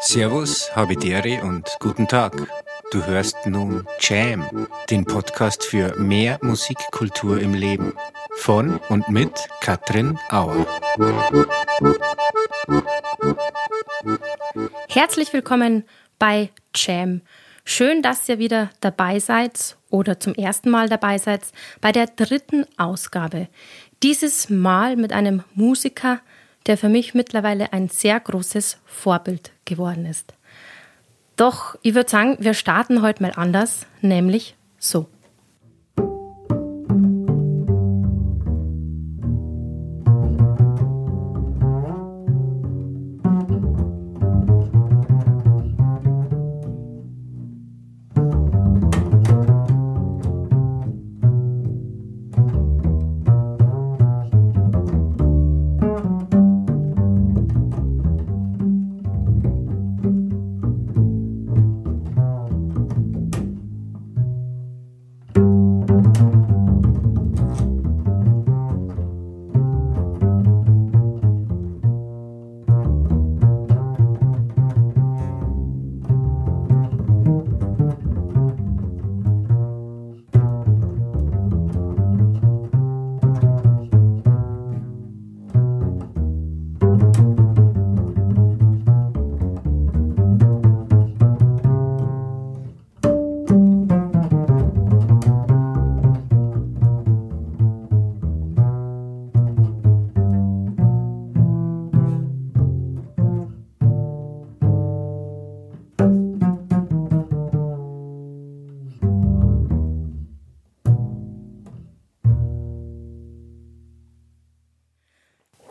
[0.00, 2.34] Servus, Habidere und guten Tag.
[2.92, 7.94] Du hörst nun Jam, den Podcast für mehr Musikkultur im Leben.
[8.36, 10.66] Von und mit Katrin Auer.
[14.88, 15.84] Herzlich willkommen
[16.24, 17.20] bei Jam.
[17.66, 21.42] Schön, dass ihr wieder dabei seid oder zum ersten Mal dabei seid
[21.82, 23.48] bei der dritten Ausgabe.
[24.02, 26.20] Dieses Mal mit einem Musiker,
[26.64, 30.32] der für mich mittlerweile ein sehr großes Vorbild geworden ist.
[31.36, 35.06] Doch ich würde sagen, wir starten heute mal anders, nämlich so.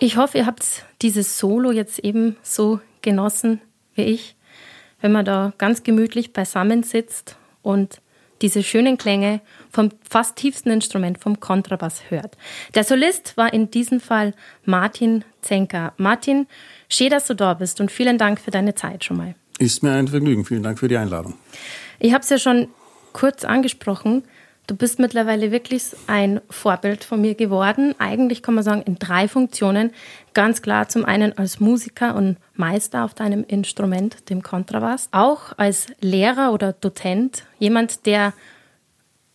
[0.03, 3.61] Ich hoffe, ihr habt dieses Solo jetzt eben so genossen
[3.95, 4.35] wie ich,
[4.99, 8.01] wenn man da ganz gemütlich beisammen sitzt und
[8.41, 9.39] diese schönen Klänge
[9.71, 12.35] vom fast tiefsten Instrument, vom Kontrabass hört.
[12.75, 14.33] Der Solist war in diesem Fall
[14.65, 15.93] Martin Zenker.
[15.95, 16.47] Martin,
[16.89, 19.35] schön, dass du da bist und vielen Dank für deine Zeit schon mal.
[19.57, 20.43] Ist mir ein Vergnügen.
[20.43, 21.35] Vielen Dank für die Einladung.
[21.99, 22.67] Ich habe es ja schon
[23.13, 24.23] kurz angesprochen.
[24.65, 27.95] Du bist mittlerweile wirklich ein Vorbild von mir geworden.
[27.99, 29.91] Eigentlich kann man sagen, in drei Funktionen.
[30.33, 35.09] Ganz klar zum einen als Musiker und Meister auf deinem Instrument, dem Kontrabass.
[35.11, 37.43] Auch als Lehrer oder Dozent.
[37.59, 38.31] Jemand, der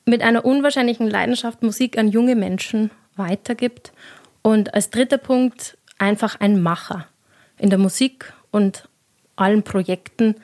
[0.06, 3.92] mit einer unwahrscheinlichen Leidenschaft Musik an junge Menschen weitergibt.
[4.40, 7.06] Und als dritter Punkt einfach ein Macher
[7.58, 8.88] in der Musik und
[9.36, 10.36] allen Projekten,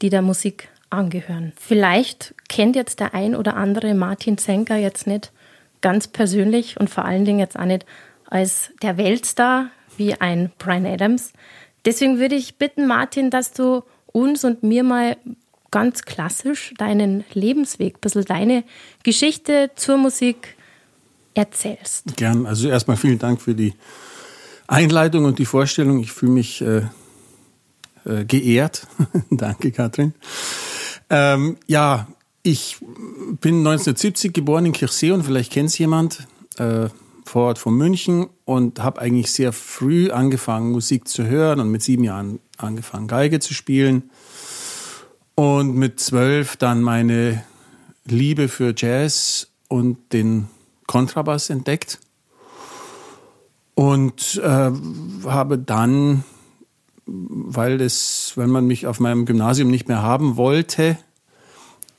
[0.00, 1.52] die der Musik angehören.
[1.56, 5.32] Vielleicht kennt jetzt der ein oder andere Martin Zenker jetzt nicht
[5.80, 7.86] ganz persönlich und vor allen Dingen jetzt auch nicht
[8.26, 11.32] als der Weltstar wie ein Brian Adams.
[11.84, 15.16] Deswegen würde ich bitten, Martin, dass du uns und mir mal
[15.70, 18.64] ganz klassisch deinen Lebensweg, ein bisschen deine
[19.02, 20.56] Geschichte zur Musik
[21.34, 22.16] erzählst.
[22.16, 22.46] Gern.
[22.46, 23.74] Also erstmal vielen Dank für die
[24.68, 26.00] Einleitung und die Vorstellung.
[26.00, 26.82] Ich fühle mich äh,
[28.04, 28.86] äh, geehrt.
[29.30, 30.14] Danke, Katrin.
[31.12, 32.08] Ähm, ja,
[32.42, 36.88] ich bin 1970 geboren in Kirchsee und vielleicht kennt es jemand, äh,
[37.26, 41.82] vor Ort von München und habe eigentlich sehr früh angefangen, Musik zu hören und mit
[41.82, 44.10] sieben Jahren angefangen, Geige zu spielen.
[45.34, 47.44] Und mit zwölf dann meine
[48.06, 50.48] Liebe für Jazz und den
[50.86, 52.00] Kontrabass entdeckt.
[53.74, 54.70] Und äh,
[55.26, 56.24] habe dann
[57.06, 60.96] weil es, wenn man mich auf meinem Gymnasium nicht mehr haben wollte,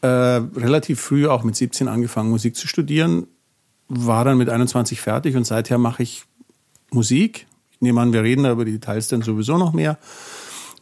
[0.02, 3.28] äh, relativ früh, auch mit 17 angefangen, Musik zu studieren,
[3.88, 6.26] war dann mit 21 fertig und seither mache ich
[6.92, 7.48] Musik.
[7.72, 9.98] Ich nehme an, wir reden da über die Details dann sowieso noch mehr.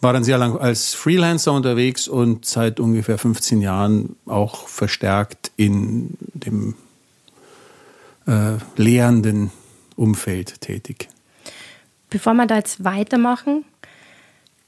[0.02, 6.18] War dann sehr lang als Freelancer unterwegs und seit ungefähr 15 Jahren auch verstärkt in
[6.34, 6.76] dem
[8.26, 9.52] äh, lehrenden
[9.96, 11.10] Umfeld tätig.
[12.10, 13.64] Bevor wir da jetzt weitermachen,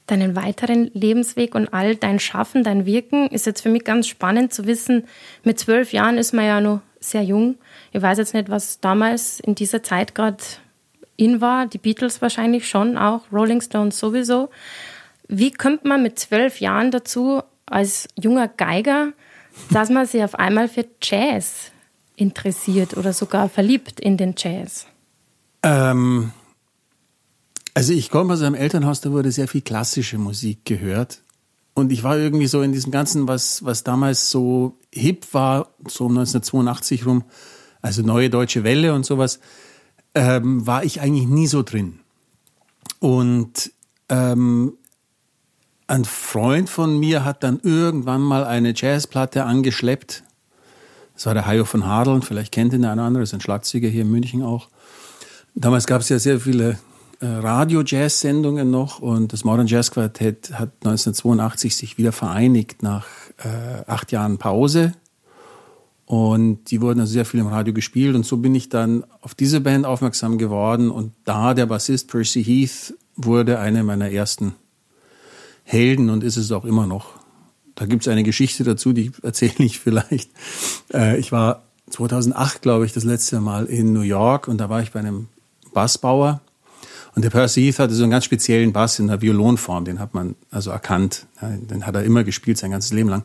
[0.06, 4.52] deinen weiteren Lebensweg und all dein Schaffen, dein Wirken, ist jetzt für mich ganz spannend
[4.52, 5.06] zu wissen,
[5.44, 7.56] mit zwölf Jahren ist man ja noch sehr jung.
[7.92, 10.42] Ich weiß jetzt nicht, was damals in dieser Zeit gerade
[11.16, 14.50] in war, die Beatles wahrscheinlich schon auch, Rolling Stones sowieso.
[15.28, 19.12] Wie kommt man mit zwölf Jahren dazu, als junger Geiger,
[19.70, 21.70] dass man sich auf einmal für Jazz
[22.16, 24.86] interessiert oder sogar verliebt in den Jazz?
[25.62, 26.32] Ähm,
[27.74, 31.20] also ich komme aus einem Elternhaus, da wurde sehr viel klassische Musik gehört.
[31.74, 36.04] Und ich war irgendwie so in diesem Ganzen, was, was damals so hip war, so
[36.04, 37.24] 1982 rum,
[37.82, 39.40] also neue deutsche Welle und sowas,
[40.14, 41.98] ähm, war ich eigentlich nie so drin.
[43.00, 43.72] Und
[44.08, 44.74] ähm,
[45.88, 50.22] ein Freund von mir hat dann irgendwann mal eine Jazzplatte angeschleppt.
[51.14, 53.40] Das war der Hajo von Hadeln, vielleicht kennt ihn der eine oder andere, ist ein
[53.40, 54.68] Schlagzeuger hier in München auch.
[55.56, 56.78] Damals gab es ja sehr viele
[57.26, 63.06] Radio-Jazz-Sendungen noch und das Modern Jazz Quartett hat 1982 sich wieder vereinigt nach
[63.38, 64.92] äh, acht Jahren Pause.
[66.06, 69.34] Und die wurden also sehr viel im Radio gespielt und so bin ich dann auf
[69.34, 74.54] diese Band aufmerksam geworden und da der Bassist Percy Heath wurde eine meiner ersten
[75.62, 77.14] Helden und ist es auch immer noch.
[77.74, 80.30] Da gibt es eine Geschichte dazu, die erzähle ich vielleicht.
[80.92, 84.82] Äh, ich war 2008, glaube ich, das letzte Mal in New York und da war
[84.82, 85.28] ich bei einem
[85.72, 86.40] Bassbauer
[87.14, 90.14] und der Percy Heath hatte so einen ganz speziellen Bass in der Violonform, den hat
[90.14, 91.26] man also erkannt.
[91.40, 93.22] Den hat er immer gespielt, sein ganzes Leben lang.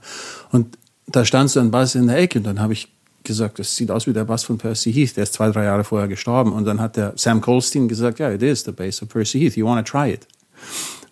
[0.51, 0.77] Und
[1.07, 2.93] da stand so ein Bass in der Ecke und dann habe ich
[3.23, 5.83] gesagt, das sieht aus wie der Bass von Percy Heath, der ist zwei, drei Jahre
[5.83, 6.53] vorher gestorben.
[6.53, 9.39] Und dann hat der Sam Colstein gesagt, ja, yeah, it is the bass of Percy
[9.39, 10.27] Heath, you wanna try it?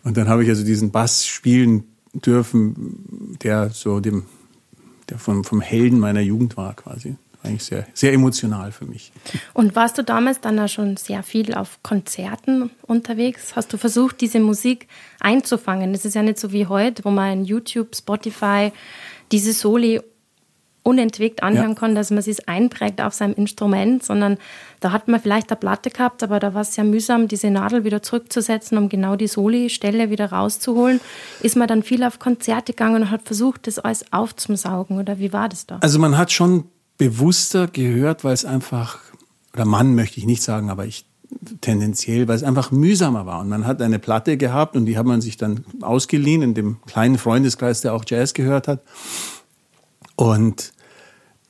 [0.03, 1.83] Und dann habe ich also diesen Bass spielen
[2.13, 4.25] dürfen, der so dem,
[5.09, 7.17] der vom, vom Helden meiner Jugend war quasi
[7.47, 9.11] eigentlich sehr, sehr emotional für mich.
[9.53, 13.55] Und warst du damals dann auch schon sehr viel auf Konzerten unterwegs?
[13.55, 14.87] Hast du versucht, diese Musik
[15.19, 15.93] einzufangen?
[15.93, 18.71] Es ist ja nicht so wie heute, wo man in YouTube, Spotify
[19.31, 20.01] diese Soli
[20.87, 21.75] unentwegt anhören ja.
[21.75, 24.37] kann, dass man sich einprägt auf seinem Instrument, sondern
[24.79, 27.83] da hat man vielleicht eine Platte gehabt, aber da war es sehr mühsam, diese Nadel
[27.83, 31.01] wieder zurückzusetzen, um genau die Soli-Stelle wieder rauszuholen.
[31.41, 35.33] Ist man dann viel auf Konzerte gegangen und hat versucht, das alles aufzusaugen oder wie
[35.33, 35.79] war das da?
[35.81, 38.99] Also man hat schon bewusster gehört, weil es einfach,
[39.53, 41.05] oder Mann möchte ich nicht sagen, aber ich
[41.61, 43.41] tendenziell, weil es einfach mühsamer war.
[43.41, 46.77] Und man hat eine Platte gehabt und die hat man sich dann ausgeliehen in dem
[46.85, 48.81] kleinen Freundeskreis, der auch Jazz gehört hat.
[50.15, 50.71] Und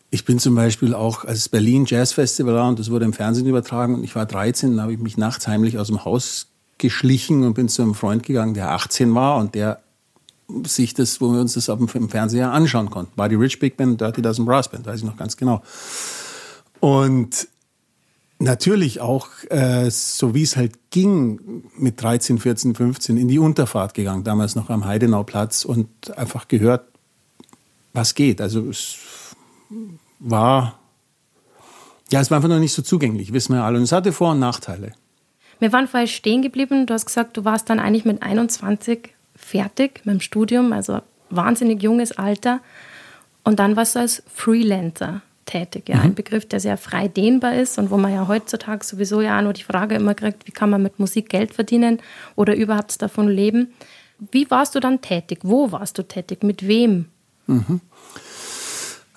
[0.09, 3.13] ich bin zum Beispiel auch, als es Berlin Jazz Festival war und das wurde im
[3.13, 6.47] Fernsehen übertragen und ich war 13, dann habe ich mich nachts heimlich aus dem Haus
[6.77, 9.81] geschlichen und bin zu einem Freund gegangen, der 18 war und der
[10.65, 13.11] sich das, wo wir uns das auf dem, Fernseher anschauen konnten.
[13.15, 15.61] War die Rich Big Band, Dirty Dozen Brass Band, weiß ich noch ganz genau.
[16.79, 17.47] Und
[18.39, 23.93] natürlich auch, äh, so wie es halt ging, mit 13, 14, 15 in die Unterfahrt
[23.93, 26.85] gegangen, damals noch am Heidenauplatz und einfach gehört,
[27.93, 28.39] was geht.
[28.41, 28.97] Also es
[30.19, 30.79] war,
[32.11, 33.77] ja, es war einfach noch nicht so zugänglich, wissen wir alle.
[33.77, 34.93] Und es hatte Vor- und Nachteile.
[35.59, 36.85] Wir waren vorher stehen geblieben.
[36.85, 40.99] Du hast gesagt, du warst dann eigentlich mit 21 fertig mit dem Studium, also
[41.29, 42.59] wahnsinnig junges Alter.
[43.43, 45.87] Und dann warst du als Freelancer tätig.
[45.87, 46.01] Ja, mhm.
[46.01, 49.43] ein Begriff, der sehr frei dehnbar ist und wo man ja heutzutage sowieso ja auch
[49.43, 51.99] nur die Frage immer kriegt, wie kann man mit Musik Geld verdienen
[52.35, 53.73] oder überhaupt davon leben.
[54.31, 55.39] Wie warst du dann tätig?
[55.43, 56.43] Wo warst du tätig?
[56.43, 57.05] Mit wem?
[57.47, 57.81] Mhm.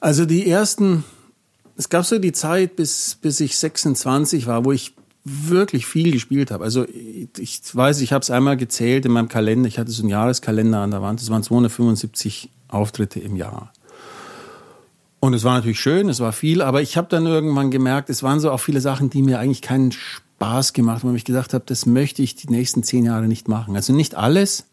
[0.00, 1.04] Also die ersten,
[1.76, 4.94] es gab so die Zeit, bis, bis ich 26 war, wo ich
[5.24, 6.64] wirklich viel gespielt habe.
[6.64, 6.86] Also
[7.38, 9.68] ich weiß, ich habe es einmal gezählt in meinem Kalender.
[9.68, 11.20] Ich hatte so einen Jahreskalender an der Wand.
[11.20, 13.72] Das waren 275 Auftritte im Jahr.
[15.20, 18.22] Und es war natürlich schön, es war viel, aber ich habe dann irgendwann gemerkt, es
[18.22, 21.52] waren so auch viele Sachen, die mir eigentlich keinen Spaß gemacht haben, wo ich gedacht
[21.52, 23.76] habe, das möchte ich die nächsten zehn Jahre nicht machen.
[23.76, 24.66] Also nicht alles,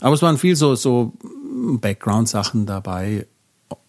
[0.00, 1.12] aber es waren viel so, so
[1.52, 3.26] Background-Sachen dabei.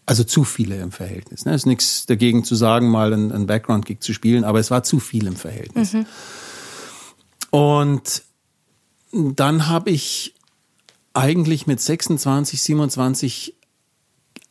[0.05, 1.45] Also zu viele im Verhältnis.
[1.45, 1.53] Ne?
[1.53, 4.83] Es ist nichts dagegen zu sagen, mal einen, einen Background-Gig zu spielen, aber es war
[4.83, 5.93] zu viel im Verhältnis.
[5.93, 6.05] Mhm.
[7.51, 8.23] Und
[9.11, 10.33] dann habe ich
[11.13, 13.55] eigentlich mit 26, 27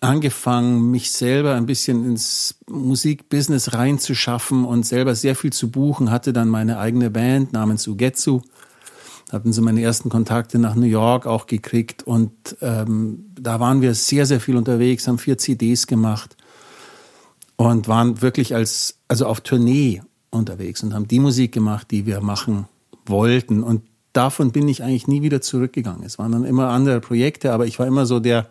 [0.01, 6.33] angefangen, mich selber ein bisschen ins Musikbusiness reinzuschaffen und selber sehr viel zu buchen, hatte
[6.33, 8.41] dann meine eigene Band namens Ugetsu,
[9.33, 13.95] hatten sie meine ersten Kontakte nach New York auch gekriegt und ähm, da waren wir
[13.95, 16.37] sehr, sehr viel unterwegs, haben vier CDs gemacht
[17.57, 22.21] und waren wirklich als, also auf Tournee unterwegs und haben die Musik gemacht, die wir
[22.21, 22.67] machen
[23.07, 23.83] wollten und
[24.13, 26.05] davon bin ich eigentlich nie wieder zurückgegangen.
[26.05, 28.49] Es waren dann immer andere Projekte, aber ich war immer so der,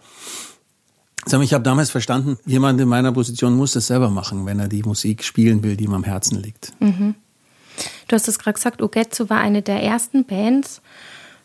[1.26, 4.84] ich habe damals verstanden, jemand in meiner Position muss das selber machen, wenn er die
[4.84, 6.74] Musik spielen will, die ihm am Herzen liegt.
[6.80, 7.16] Mhm.
[8.08, 10.82] Du hast es gerade gesagt, Ogetsu war eine der ersten Bands.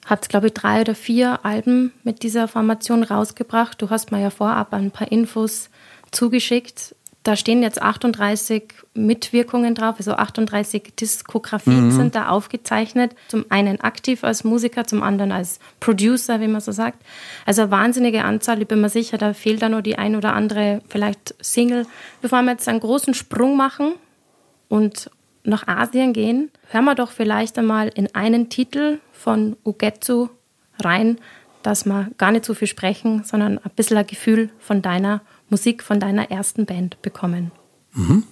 [0.06, 3.80] Hat, glaube ich, drei oder vier Alben mit dieser Formation rausgebracht.
[3.80, 5.70] Du hast mir ja vorab ein paar Infos
[6.10, 6.94] zugeschickt.
[7.24, 11.90] Da stehen jetzt 38 Mitwirkungen drauf, also 38 Diskografien mhm.
[11.90, 13.16] sind da aufgezeichnet.
[13.28, 17.02] Zum einen aktiv als Musiker, zum anderen als Producer, wie man so sagt.
[17.46, 20.34] Also eine wahnsinnige Anzahl, ich bin mir sicher, da fehlt da nur die ein oder
[20.34, 21.86] andere vielleicht Single.
[22.20, 23.94] Bevor wir jetzt einen großen Sprung machen
[24.68, 25.10] und
[25.44, 30.28] nach Asien gehen, hören wir doch vielleicht einmal in einen Titel von Ugetsu
[30.82, 31.18] rein,
[31.62, 35.82] dass wir gar nicht so viel sprechen, sondern ein bisschen ein Gefühl von deiner Musik,
[35.82, 37.52] von deiner ersten Band bekommen.
[37.94, 38.24] Mhm.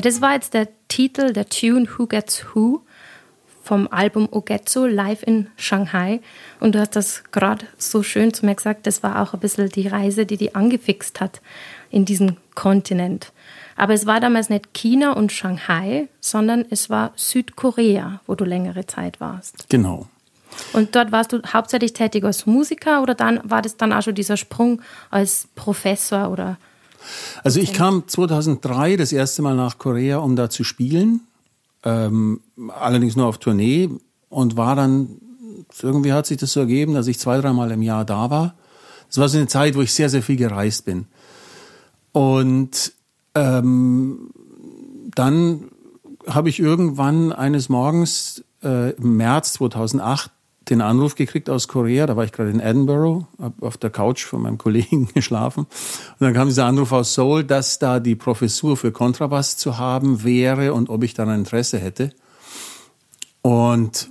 [0.00, 2.80] Ja, das war jetzt der Titel, der Tune Who Gets Who
[3.62, 6.20] vom Album Ogetsu live in Shanghai.
[6.58, 9.68] Und du hast das gerade so schön zu mir gesagt, das war auch ein bisschen
[9.68, 11.42] die Reise, die die angefixt hat
[11.90, 13.30] in diesen Kontinent.
[13.76, 18.86] Aber es war damals nicht China und Shanghai, sondern es war Südkorea, wo du längere
[18.86, 19.68] Zeit warst.
[19.68, 20.06] Genau.
[20.72, 24.14] Und dort warst du hauptsächlich tätig als Musiker oder dann war das dann auch schon
[24.14, 24.80] dieser Sprung
[25.10, 26.56] als Professor oder
[27.42, 31.20] also ich kam 2003 das erste Mal nach Korea, um da zu spielen,
[31.84, 33.88] ähm, allerdings nur auf Tournee
[34.28, 35.20] und war dann,
[35.82, 38.54] irgendwie hat sich das so ergeben, dass ich zwei, dreimal im Jahr da war.
[39.08, 41.06] Das war so eine Zeit, wo ich sehr, sehr viel gereist bin.
[42.12, 42.92] Und
[43.34, 44.30] ähm,
[45.14, 45.70] dann
[46.26, 50.30] habe ich irgendwann eines Morgens äh, im März 2008
[50.70, 54.24] den Anruf gekriegt aus Korea, da war ich gerade in Edinburgh, habe auf der Couch
[54.24, 55.64] von meinem Kollegen geschlafen.
[55.64, 60.24] Und dann kam dieser Anruf aus Seoul, dass da die Professur für Kontrabass zu haben
[60.24, 62.12] wäre und ob ich daran Interesse hätte.
[63.42, 64.10] Und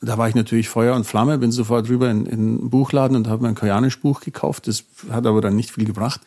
[0.00, 3.28] da war ich natürlich Feuer und Flamme, bin sofort rüber in, in einen Buchladen und
[3.28, 4.66] habe mir ein koreanisch Buch gekauft.
[4.66, 6.20] Das hat aber dann nicht viel gebracht.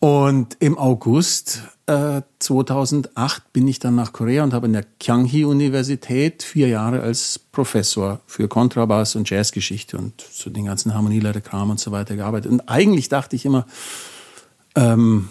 [0.00, 6.42] Und im August äh, 2008 bin ich dann nach Korea und habe in der Kyanghi-Universität
[6.42, 11.92] vier Jahre als Professor für Kontrabass und Jazzgeschichte und so den ganzen Harmonielehre-Kram und so
[11.92, 12.50] weiter gearbeitet.
[12.50, 13.66] Und eigentlich dachte ich immer,
[14.74, 15.28] ähm,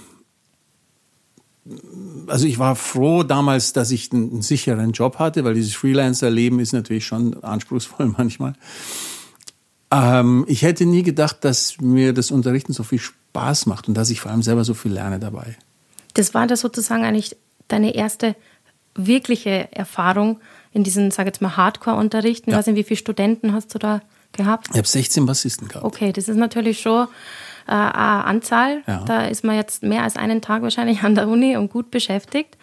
[2.27, 6.59] also ich war froh damals, dass ich einen, einen sicheren Job hatte, weil dieses Freelancer-Leben
[6.59, 8.53] ist natürlich schon anspruchsvoll manchmal.
[9.91, 14.10] Ähm, ich hätte nie gedacht, dass mir das Unterrichten so viel Spaß macht und dass
[14.10, 15.58] ich vor allem selber so viel lerne dabei.
[16.13, 17.36] Das war das sozusagen eigentlich
[17.67, 18.36] deine erste
[18.96, 20.39] wirkliche Erfahrung
[20.72, 22.51] in diesen, sage jetzt mal, Hardcore-Unterrichten.
[22.51, 22.55] Ja.
[22.55, 24.01] Ich weiß nicht, wie viele Studenten hast du da
[24.34, 24.67] gehabt?
[24.72, 25.86] Ich habe 16 Bassisten gehabt.
[25.86, 27.08] Okay, das ist natürlich schon
[27.67, 28.84] äh, eine Anzahl.
[28.88, 29.03] Ja.
[29.05, 32.58] Da ist man jetzt mehr als einen Tag wahrscheinlich an der Uni und gut beschäftigt.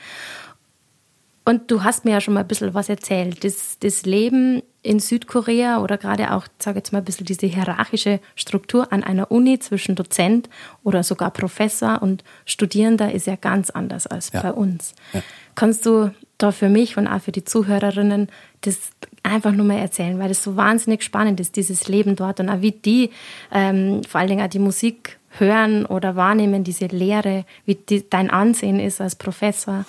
[1.45, 3.45] Und du hast mir ja schon mal ein bisschen was erzählt.
[3.45, 8.21] Das, das Leben in Südkorea oder gerade auch, sage jetzt mal, ein bisschen diese hierarchische
[8.35, 10.49] Struktur an einer Uni zwischen Dozent
[10.85, 14.43] oder sogar Professor und Studierender ist ja ganz anders als ja.
[14.43, 14.95] bei uns.
[15.12, 15.23] Ja.
[15.55, 18.28] Kannst du da für mich und auch für die Zuhörerinnen
[18.61, 18.78] das
[19.23, 22.61] einfach nur mal erzählen, weil das so wahnsinnig spannend ist, dieses Leben dort und auch
[22.61, 23.11] wie die
[23.52, 28.31] ähm, vor allen Dingen auch die Musik hören oder wahrnehmen, diese Lehre, wie die, dein
[28.31, 29.85] Ansehen ist als Professor.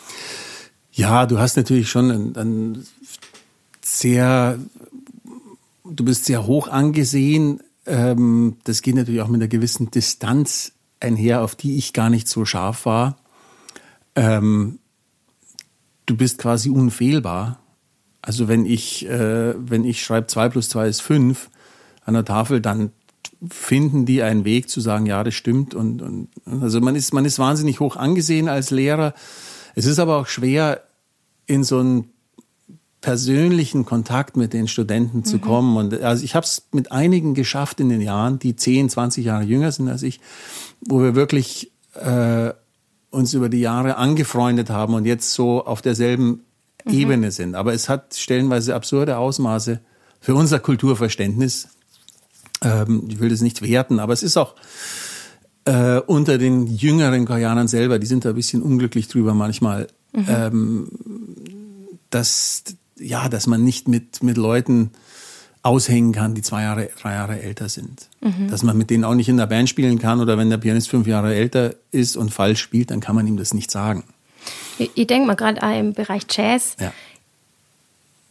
[0.92, 2.86] Ja, du hast natürlich schon ein, ein
[3.82, 4.58] sehr,
[5.92, 7.62] du bist sehr hoch angesehen.
[7.86, 12.28] Ähm, das geht natürlich auch mit einer gewissen Distanz einher, auf die ich gar nicht
[12.28, 13.18] so scharf war.
[14.16, 14.80] Ähm,
[16.06, 17.60] du bist quasi unfehlbar.
[18.22, 21.50] Also wenn ich, äh, wenn ich schreibe, zwei plus zwei ist fünf
[22.04, 22.92] an der Tafel, dann
[23.50, 25.76] finden die einen Weg zu sagen, ja, das stimmt.
[25.76, 29.14] Und, und also man ist, man ist wahnsinnig hoch angesehen als Lehrer.
[29.76, 30.84] Es ist aber auch schwer,
[31.46, 32.10] in so einen
[33.08, 35.42] persönlichen Kontakt mit den Studenten zu mhm.
[35.42, 35.78] kommen.
[35.78, 39.46] Und also ich habe es mit einigen geschafft in den Jahren, die 10, 20 Jahre
[39.46, 40.20] jünger sind als ich,
[40.82, 42.52] wo wir wirklich äh,
[43.10, 46.44] uns über die Jahre angefreundet haben und jetzt so auf derselben
[46.84, 46.94] mhm.
[46.94, 47.56] Ebene sind.
[47.56, 49.80] Aber es hat stellenweise absurde Ausmaße
[50.20, 51.70] für unser Kulturverständnis.
[52.62, 54.54] Ähm, ich will das nicht werten, aber es ist auch
[55.64, 60.26] äh, unter den jüngeren Koreanern selber, die sind da ein bisschen unglücklich drüber manchmal, Mhm.
[60.28, 60.88] Ähm,
[62.10, 62.64] dass,
[63.00, 64.92] ja, dass man nicht mit, mit Leuten
[65.64, 68.08] aushängen kann, die zwei Jahre, drei Jahre älter sind.
[68.22, 68.50] Mhm.
[68.50, 70.90] Dass man mit denen auch nicht in der Band spielen kann oder wenn der Pianist
[70.90, 74.04] fünf Jahre älter ist und falsch spielt, dann kann man ihm das nicht sagen.
[74.78, 76.78] Ich, ich denke mal gerade im Bereich Jazz.
[76.80, 76.94] Ja.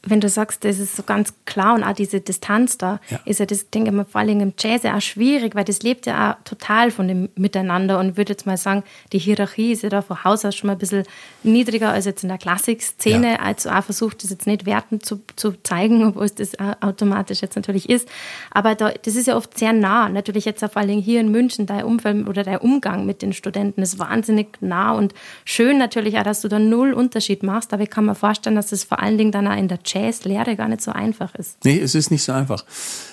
[0.09, 3.21] Wenn du sagst, das ist so ganz klar und auch diese Distanz da, ja.
[3.25, 5.83] ist ja das, denke ich mal, vor allem im Jazz ja auch schwierig, weil das
[5.83, 9.83] lebt ja auch total von dem Miteinander und würde jetzt mal sagen, die Hierarchie ist
[9.83, 11.05] ja da von Haus aus schon mal ein bisschen
[11.43, 13.33] niedriger als jetzt in der Klassikszene.
[13.33, 13.41] Ja.
[13.41, 17.57] Also auch versucht, das jetzt nicht wertend zu, zu zeigen, obwohl es das automatisch jetzt
[17.57, 18.09] natürlich ist.
[18.51, 20.09] Aber da, das ist ja oft sehr nah.
[20.09, 23.83] Natürlich jetzt vor allem hier in München, dein Umfeld oder dein Umgang mit den Studenten
[23.83, 27.73] ist wahnsinnig nah und schön natürlich auch, dass du da null Unterschied machst.
[27.73, 29.96] Aber ich kann mir vorstellen, dass das vor allen Dingen dann auch in der Jazz
[29.97, 31.65] Jazzlehre gar nicht so einfach ist.
[31.65, 32.65] Nee, es ist nicht so einfach.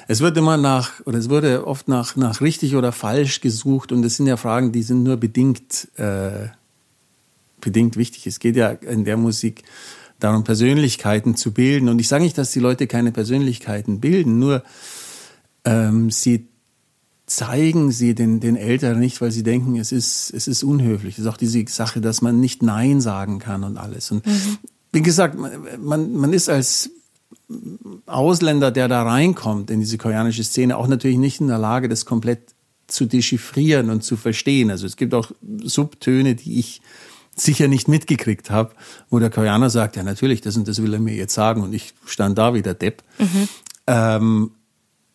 [0.08, 4.04] Es wird immer nach, oder es wurde oft nach, nach richtig oder falsch gesucht und
[4.04, 6.50] es sind ja Fragen, die sind nur bedingt, äh,
[7.62, 8.28] bedingt wichtig.
[8.28, 9.64] Es geht ja in der Musik
[10.20, 11.90] darum, Persönlichkeiten zu bilden.
[11.90, 14.64] Und ich sage nicht, dass die Leute keine Persönlichkeiten bilden, nur
[15.66, 16.48] ähm, sie
[17.26, 21.16] zeigen sie den, den Eltern nicht, weil sie denken, es ist, es ist unhöflich.
[21.16, 24.12] Es ist auch diese Sache, dass man nicht Nein sagen kann und alles.
[24.12, 24.58] Und mhm
[24.94, 25.38] wie gesagt,
[25.80, 26.92] man, man ist als
[28.06, 32.06] Ausländer, der da reinkommt in diese koreanische Szene, auch natürlich nicht in der Lage, das
[32.06, 32.54] komplett
[32.88, 34.70] zu dechiffrieren und zu verstehen.
[34.70, 35.32] Also es gibt auch
[35.64, 36.82] Subtöne, die ich
[37.36, 38.74] sicher nicht mitgekriegt habe,
[39.10, 41.74] wo der Koreaner sagt, ja natürlich, das und das will er mir jetzt sagen und
[41.74, 43.02] ich stand da wie der Depp.
[43.18, 43.48] Mhm.
[43.88, 44.52] Ähm,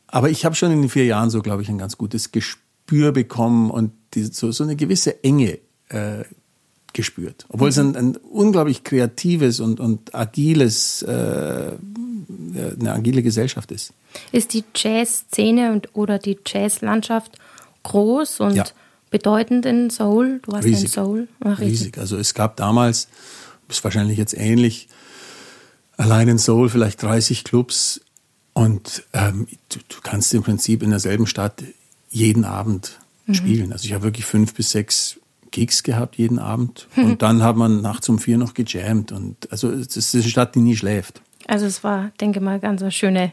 [0.08, 3.12] aber ich habe schon in den vier Jahren so, glaube ich, ein ganz gutes Gespür
[3.12, 5.58] bekommen und die, so, so eine gewisse Enge
[5.90, 6.24] äh,
[6.92, 7.46] gespürt.
[7.48, 7.70] Obwohl mhm.
[7.70, 11.72] es ein, ein, unglaublich kreatives und, und agiles, äh,
[12.80, 13.92] eine agile Gesellschaft ist.
[14.32, 17.38] Ist die Jazz-Szene und oder die Jazz-Landschaft
[17.82, 18.64] groß und ja.
[19.10, 20.40] bedeutend in Seoul?
[20.42, 20.84] Du warst riesig.
[20.84, 21.28] in Seoul.
[21.40, 21.80] Ach, riesig.
[21.80, 21.98] riesig.
[21.98, 23.08] Also es gab damals,
[23.68, 24.88] ist wahrscheinlich jetzt ähnlich,
[25.96, 28.00] allein in Seoul vielleicht 30 Clubs
[28.54, 31.62] und ähm, du, du, kannst im Prinzip in derselben Stadt
[32.10, 33.34] jeden Abend mhm.
[33.34, 33.72] spielen.
[33.72, 36.88] Also ich habe wirklich fünf bis sechs Gigs gehabt jeden Abend.
[36.96, 37.04] Mhm.
[37.04, 39.12] Und dann hat man nachts um vier noch gejammt.
[39.12, 41.22] Und also es ist eine Stadt, die nie schläft.
[41.46, 43.32] Also es war, denke mal, ganz eine schöne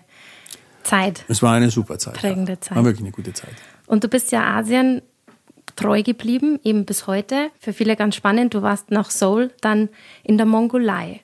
[0.83, 1.25] Zeit.
[1.27, 2.15] Es war eine super Zeit.
[2.15, 2.61] Prägende ja.
[2.61, 2.77] Zeit.
[2.77, 3.53] War wirklich eine gute Zeit.
[3.87, 5.01] Und du bist ja Asien
[5.75, 7.49] treu geblieben, eben bis heute.
[7.59, 8.53] Für viele ganz spannend.
[8.53, 9.89] Du warst nach Seoul, dann
[10.23, 11.21] in der Mongolei.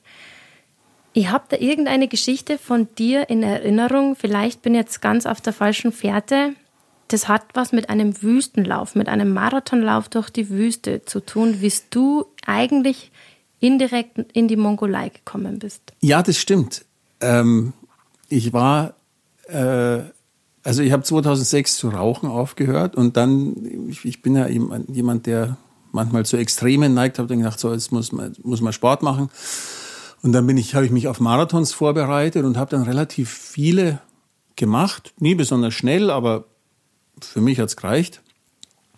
[1.14, 4.16] Ich habe da irgendeine Geschichte von dir in Erinnerung.
[4.16, 6.54] Vielleicht bin ich jetzt ganz auf der falschen Fährte
[7.12, 11.72] das hat was mit einem Wüstenlauf, mit einem Marathonlauf durch die Wüste zu tun, wie
[11.90, 13.10] du eigentlich
[13.60, 15.92] indirekt in die Mongolei gekommen bist.
[16.00, 16.84] Ja, das stimmt.
[17.20, 17.72] Ähm,
[18.28, 18.94] ich war,
[19.48, 20.00] äh,
[20.64, 25.56] also ich habe 2006 zu rauchen aufgehört und dann, ich, ich bin ja jemand, der
[25.92, 29.28] manchmal zu Extremen neigt, habe dann gedacht, so jetzt muss man, muss man Sport machen.
[30.22, 34.00] Und dann ich, habe ich mich auf Marathons vorbereitet und habe dann relativ viele
[34.56, 36.44] gemacht, nie besonders schnell, aber
[37.20, 38.22] für mich hat's gereicht.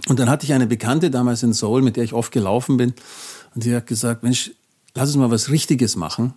[0.09, 2.95] Und dann hatte ich eine Bekannte damals in Seoul, mit der ich oft gelaufen bin.
[3.55, 4.53] Und die hat gesagt, Mensch,
[4.95, 6.35] lass uns mal was Richtiges machen.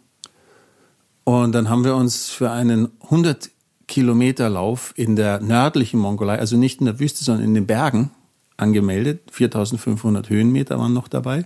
[1.24, 3.50] Und dann haben wir uns für einen 100
[3.88, 8.12] Kilometer Lauf in der nördlichen Mongolei, also nicht in der Wüste, sondern in den Bergen
[8.56, 9.22] angemeldet.
[9.32, 11.46] 4500 Höhenmeter waren noch dabei.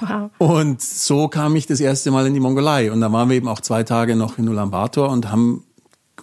[0.00, 0.30] Wow.
[0.38, 2.90] Und so kam ich das erste Mal in die Mongolei.
[2.90, 5.64] Und da waren wir eben auch zwei Tage noch in Ulaanbaatar und haben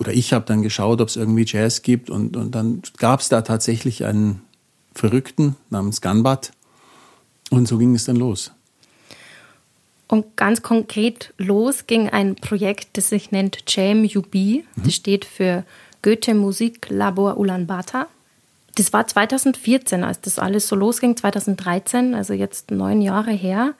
[0.01, 3.29] oder ich habe dann geschaut, ob es irgendwie Jazz gibt und, und dann gab es
[3.29, 4.41] da tatsächlich einen
[4.95, 6.53] Verrückten namens Ganbat
[7.51, 8.51] und so ging es dann los.
[10.07, 14.33] Und ganz konkret los ging ein Projekt, das sich nennt Jam UB.
[14.33, 14.63] Mhm.
[14.75, 15.63] Das steht für
[16.01, 18.07] Goethe Musik Labor Ulaanbaatar.
[18.73, 23.75] Das war 2014, als das alles so losging, 2013, also jetzt neun Jahre her.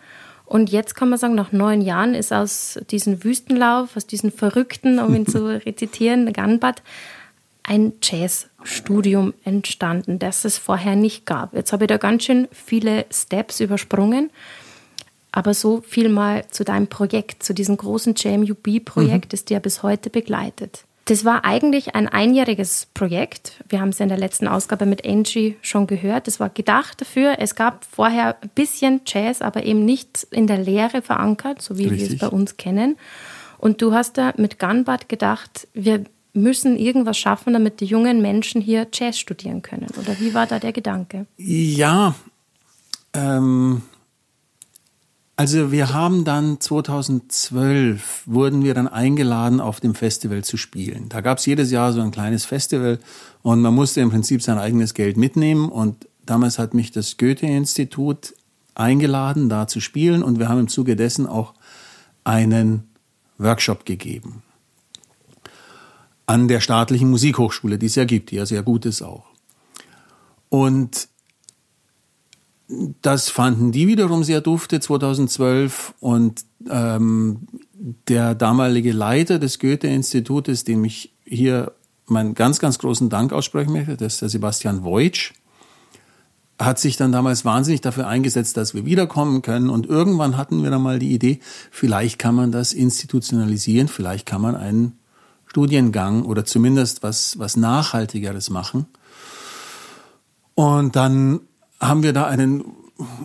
[0.51, 4.99] Und jetzt kann man sagen, nach neun Jahren ist aus diesem Wüstenlauf, aus diesen Verrückten,
[4.99, 6.83] um ihn zu rezitieren, Ganbat,
[7.63, 11.53] ein Jazzstudium entstanden, das es vorher nicht gab.
[11.53, 14.29] Jetzt habe ich da ganz schön viele Steps übersprungen.
[15.31, 19.29] Aber so viel mal zu deinem Projekt, zu diesem großen JMUB-Projekt, mhm.
[19.29, 20.83] das dir bis heute begleitet.
[21.11, 23.61] Das war eigentlich ein einjähriges Projekt.
[23.67, 26.25] Wir haben es ja in der letzten Ausgabe mit Angie schon gehört.
[26.25, 27.35] Das war gedacht dafür.
[27.39, 31.89] Es gab vorher ein bisschen Jazz, aber eben nicht in der Lehre verankert, so wie
[31.89, 32.11] Richtig.
[32.11, 32.95] wir es bei uns kennen.
[33.57, 38.61] Und du hast da mit Gunbad gedacht, wir müssen irgendwas schaffen, damit die jungen Menschen
[38.61, 39.87] hier Jazz studieren können.
[39.99, 41.25] Oder wie war da der Gedanke?
[41.35, 42.15] Ja,
[43.11, 43.81] ähm,
[45.41, 51.09] also wir haben dann 2012 wurden wir dann eingeladen, auf dem Festival zu spielen.
[51.09, 52.99] Da gab es jedes Jahr so ein kleines Festival
[53.41, 55.69] und man musste im Prinzip sein eigenes Geld mitnehmen.
[55.69, 58.35] Und damals hat mich das Goethe-Institut
[58.75, 60.21] eingeladen, da zu spielen.
[60.21, 61.55] Und wir haben im Zuge dessen auch
[62.23, 62.83] einen
[63.39, 64.43] Workshop gegeben
[66.27, 69.25] an der staatlichen Musikhochschule, die es ja gibt, die ja sehr gut ist auch.
[70.49, 71.07] Und
[73.01, 77.47] das fanden die wiederum sehr dufte 2012 und ähm,
[78.07, 81.73] der damalige Leiter des Goethe-Institutes, dem ich hier
[82.05, 85.33] meinen ganz, ganz großen Dank aussprechen möchte, das ist der Sebastian Voitsch,
[86.59, 89.69] hat sich dann damals wahnsinnig dafür eingesetzt, dass wir wiederkommen können.
[89.69, 91.39] Und irgendwann hatten wir dann mal die Idee,
[91.71, 94.99] vielleicht kann man das institutionalisieren, vielleicht kann man einen
[95.47, 98.85] Studiengang oder zumindest was, was Nachhaltigeres machen.
[100.53, 101.41] Und dann
[101.81, 102.63] haben wir da einen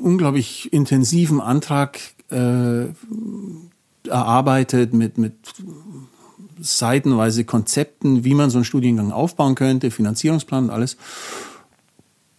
[0.00, 2.86] unglaublich intensiven Antrag äh,
[4.08, 5.34] erarbeitet mit, mit
[6.58, 10.96] seitenweise Konzepten, wie man so einen Studiengang aufbauen könnte, Finanzierungsplan und alles.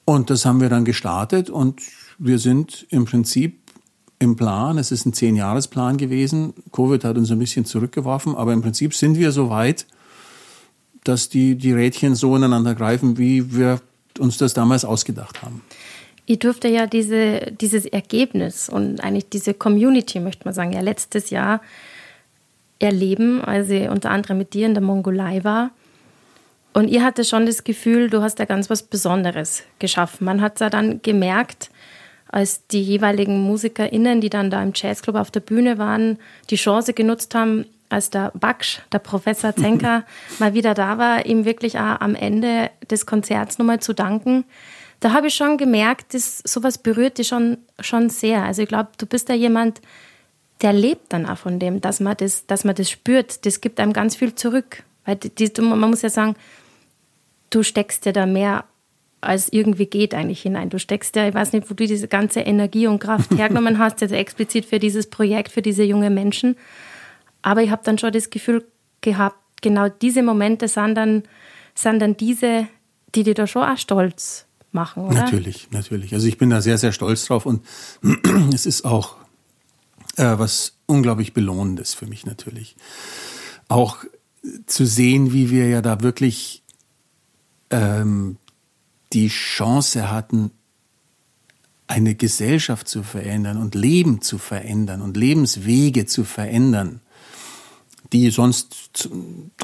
[0.06, 1.82] Und das haben wir dann gestartet und
[2.17, 3.60] wir sind im Prinzip
[4.19, 4.77] im Plan.
[4.80, 6.53] Es ist ein Zehn-Jahres-Plan gewesen.
[6.71, 9.86] Covid hat uns ein bisschen zurückgeworfen, aber im Prinzip sind wir so weit,
[11.03, 13.80] dass die, die Rädchen so ineinander greifen, wie wir
[14.17, 15.62] uns das damals ausgedacht haben.
[16.27, 21.29] Ihr durfte ja diese, dieses Ergebnis und eigentlich diese Community, möchte man sagen, ja letztes
[21.29, 21.61] Jahr
[22.79, 25.71] erleben, als ich unter anderem mit dir in der Mongolei war.
[26.73, 30.25] Und ihr hatte schon das Gefühl, du hast da ganz was Besonderes geschaffen.
[30.25, 31.71] Man hat ja dann gemerkt,
[32.27, 36.93] als die jeweiligen MusikerInnen, die dann da im Jazzclub auf der Bühne waren, die Chance
[36.93, 40.03] genutzt haben, als der Baksch, der Professor Zenker,
[40.39, 44.43] mal wieder da war, ihm wirklich auch am Ende des Konzerts nochmal zu danken.
[44.99, 48.43] Da habe ich schon gemerkt, dass sowas berührt dich schon, schon sehr.
[48.43, 49.81] Also ich glaube, du bist da jemand,
[50.62, 53.45] der lebt dann auch von dem, dass man das, dass man das spürt.
[53.45, 54.83] Das gibt einem ganz viel zurück.
[55.05, 56.36] Weil die, man muss ja sagen,
[57.51, 58.65] du steckst ja da mehr
[59.21, 60.69] als irgendwie geht eigentlich hinein.
[60.69, 64.01] Du steckst ja, ich weiß nicht, wo du diese ganze Energie und Kraft hergenommen hast,
[64.01, 66.55] also explizit für dieses Projekt, für diese jungen Menschen.
[67.41, 68.65] Aber ich habe dann schon das Gefühl
[69.01, 71.23] gehabt, genau diese Momente sind dann,
[71.73, 72.67] sind dann diese,
[73.15, 74.46] die dir da schon auch stolz
[74.77, 75.15] machen, oder?
[75.15, 76.13] Natürlich, natürlich.
[76.13, 77.65] Also ich bin da sehr, sehr stolz drauf und
[78.53, 79.17] es ist auch
[80.17, 82.75] äh, was unglaublich Belohnendes für mich natürlich.
[83.67, 83.97] Auch
[84.65, 86.63] zu sehen, wie wir ja da wirklich
[87.69, 88.37] ähm,
[89.13, 90.51] die Chance hatten,
[91.87, 97.01] eine Gesellschaft zu verändern und Leben zu verändern und Lebenswege zu verändern,
[98.13, 99.09] die sonst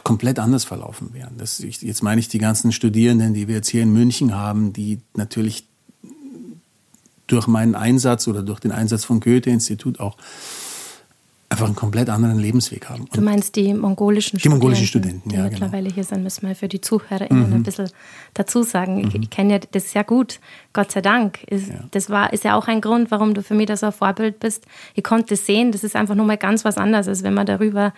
[0.04, 1.38] komplett anders verlaufen wären.
[1.38, 5.00] Das, jetzt meine ich die ganzen Studierenden, die wir jetzt hier in München haben, die
[5.16, 5.66] natürlich
[7.28, 10.18] durch meinen Einsatz oder durch den Einsatz vom Goethe-Institut auch
[11.54, 13.04] einfach einen komplett anderen Lebensweg haben.
[13.04, 14.42] Und du meinst die mongolischen Studenten?
[14.42, 15.44] Die mongolischen Studenten, ja.
[15.44, 15.96] Die mittlerweile genau.
[15.96, 17.56] hier sind, müssen wir für die ZuhörerInnen mhm.
[17.56, 17.90] ein bisschen
[18.34, 18.96] dazu sagen.
[18.96, 19.08] Mhm.
[19.08, 20.40] Ich, ich kenne ja das sehr gut,
[20.74, 21.44] Gott sei Dank.
[21.44, 21.76] Ist, ja.
[21.92, 24.40] Das war, ist ja auch ein Grund, warum du für mich da so ein Vorbild
[24.40, 24.66] bist.
[24.96, 27.94] Ich konnte es sehen, das ist einfach nochmal ganz was anderes, als wenn man darüber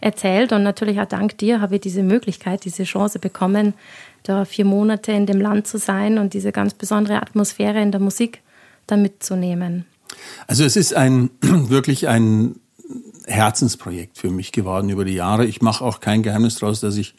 [0.00, 0.52] erzählt.
[0.52, 3.74] Und natürlich auch dank dir habe ich diese Möglichkeit, diese Chance bekommen,
[4.22, 8.00] da vier Monate in dem Land zu sein und diese ganz besondere Atmosphäre in der
[8.00, 8.40] Musik
[8.86, 9.86] da mitzunehmen.
[10.46, 12.56] Also es ist ein wirklich ein
[13.26, 15.46] Herzensprojekt für mich geworden über die Jahre.
[15.46, 17.14] Ich mache auch kein Geheimnis daraus, dass ich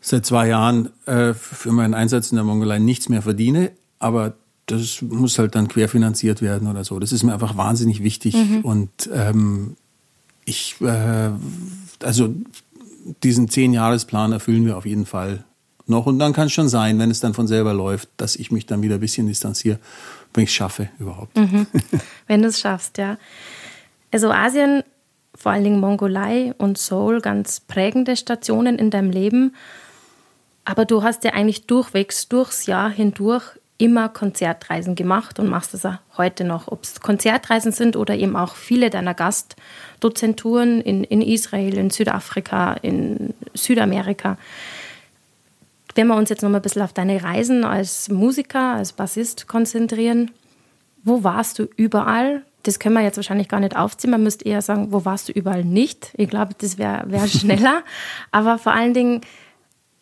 [0.00, 4.34] seit zwei Jahren äh, für meinen Einsatz in der Mongolei nichts mehr verdiene, aber
[4.66, 6.98] das muss halt dann querfinanziert werden oder so.
[6.98, 8.60] Das ist mir einfach wahnsinnig wichtig mhm.
[8.62, 9.76] und ähm,
[10.44, 11.30] ich, äh,
[12.02, 12.34] also
[13.22, 15.44] diesen Zehn-Jahres-Plan erfüllen wir auf jeden Fall
[15.86, 18.50] noch und dann kann es schon sein, wenn es dann von selber läuft, dass ich
[18.50, 19.78] mich dann wieder ein bisschen distanziere,
[20.34, 21.36] wenn ich es schaffe überhaupt.
[21.36, 21.66] Mhm.
[22.26, 23.16] Wenn du es schaffst, ja.
[24.10, 24.82] Also Asien,
[25.34, 29.54] vor allen Dingen Mongolei und Seoul, ganz prägende Stationen in deinem Leben.
[30.64, 35.86] Aber du hast ja eigentlich durchwegs, durchs Jahr hindurch immer Konzertreisen gemacht und machst das
[35.86, 36.68] auch heute noch.
[36.68, 42.74] Ob es Konzertreisen sind oder eben auch viele deiner Gastdozenturen in, in Israel, in Südafrika,
[42.82, 44.36] in Südamerika.
[45.94, 49.46] Wenn wir uns jetzt noch mal ein bisschen auf deine Reisen als Musiker, als Bassist
[49.46, 50.32] konzentrieren,
[51.04, 52.42] wo warst du überall?
[52.68, 54.10] Das können wir jetzt wahrscheinlich gar nicht aufziehen.
[54.10, 56.12] Man müsste eher sagen, wo warst du überall nicht?
[56.18, 57.82] Ich glaube, das wäre wär schneller.
[58.30, 59.22] Aber vor allen Dingen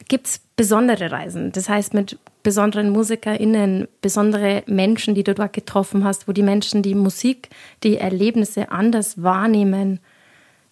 [0.09, 1.52] gibt es besondere Reisen.
[1.52, 6.83] Das heißt, mit besonderen MusikerInnen, besondere Menschen, die du dort getroffen hast, wo die Menschen
[6.83, 7.50] die Musik,
[7.85, 10.00] die Erlebnisse anders wahrnehmen.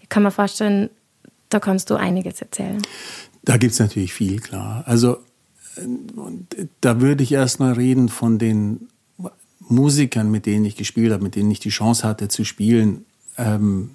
[0.00, 0.90] Ich kann mir vorstellen,
[1.48, 2.82] da kannst du einiges erzählen.
[3.44, 4.82] Da gibt es natürlich viel, klar.
[4.86, 5.18] Also
[5.76, 5.82] äh,
[6.80, 8.88] da würde ich erst mal reden von den
[9.68, 13.04] Musikern, mit denen ich gespielt habe, mit denen ich die Chance hatte zu spielen.
[13.38, 13.90] Ähm,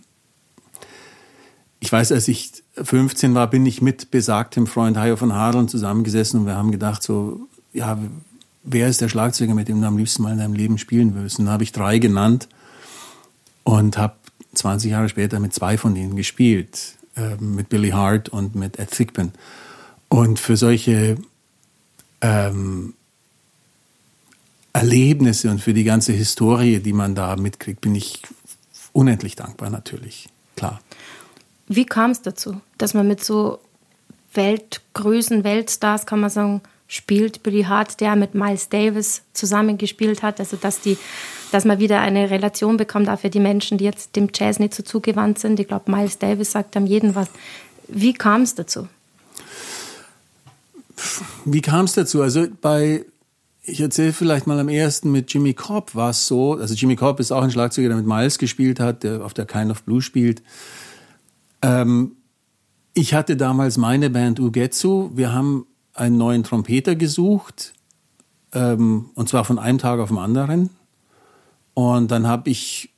[1.79, 6.41] ich weiß, als ich 15 war, bin ich mit besagtem Freund Hajo von Hadeln zusammengesessen
[6.41, 7.97] und wir haben gedacht, so, ja,
[8.63, 11.39] wer ist der Schlagzeuger, mit dem du am liebsten mal in deinem Leben spielen willst?
[11.39, 12.49] Und dann habe ich drei genannt
[13.63, 14.15] und habe
[14.53, 18.91] 20 Jahre später mit zwei von denen gespielt, äh, mit Billy Hart und mit Ed
[18.91, 19.31] Thigpen.
[20.09, 21.17] Und für solche
[22.21, 22.93] ähm,
[24.79, 28.21] Erlebnisse und für die ganze Historie, die man da mitkriegt, bin ich
[28.93, 30.79] unendlich dankbar natürlich, klar.
[31.67, 33.59] Wie kam es dazu, dass man mit so
[34.33, 37.43] Weltgrößen, Weltstars, kann man sagen, spielt?
[37.43, 40.97] Billy Hart, der mit Miles Davis zusammengespielt hat, also dass die,
[41.51, 44.73] dass man wieder eine Relation bekommt, auch für die Menschen, die jetzt dem Jazz nicht
[44.73, 45.59] so zugewandt sind.
[45.59, 47.27] Ich glaube, Miles Davis sagt am jeden was.
[47.89, 48.87] Wie kam es dazu?
[51.43, 52.21] Wie kam es dazu?
[52.21, 53.05] Also bei
[53.61, 57.19] ich erzähle vielleicht mal am ersten mit Jimmy Cobb war es so, also Jimmy Cobb
[57.19, 60.01] ist auch ein Schlagzeuger, der mit Miles gespielt hat, der auf der Kind of Blue
[60.01, 60.41] spielt.
[61.61, 62.13] Ähm,
[62.93, 65.11] ich hatte damals meine Band Ugetsu.
[65.13, 67.73] Wir haben einen neuen Trompeter gesucht,
[68.53, 70.69] ähm, und zwar von einem Tag auf den anderen.
[71.73, 72.93] Und dann habe ich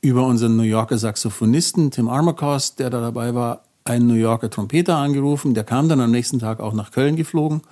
[0.00, 4.96] über unseren New Yorker Saxophonisten Tim Armacost, der da dabei war, einen New Yorker Trompeter
[4.96, 5.54] angerufen.
[5.54, 7.62] Der kam dann am nächsten Tag auch nach Köln geflogen.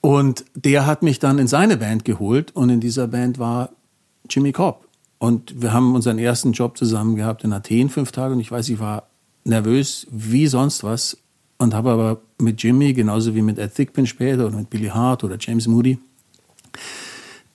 [0.00, 3.70] Und der hat mich dann in seine Band geholt und in dieser Band war
[4.28, 4.86] Jimmy Cobb.
[5.18, 8.68] Und wir haben unseren ersten Job zusammen gehabt in Athen fünf Tage und ich weiß,
[8.68, 9.08] ich war
[9.44, 11.18] nervös wie sonst was
[11.58, 15.24] und habe aber mit Jimmy, genauso wie mit Ed Thigpen später oder mit Billy Hart
[15.24, 15.98] oder James Moody,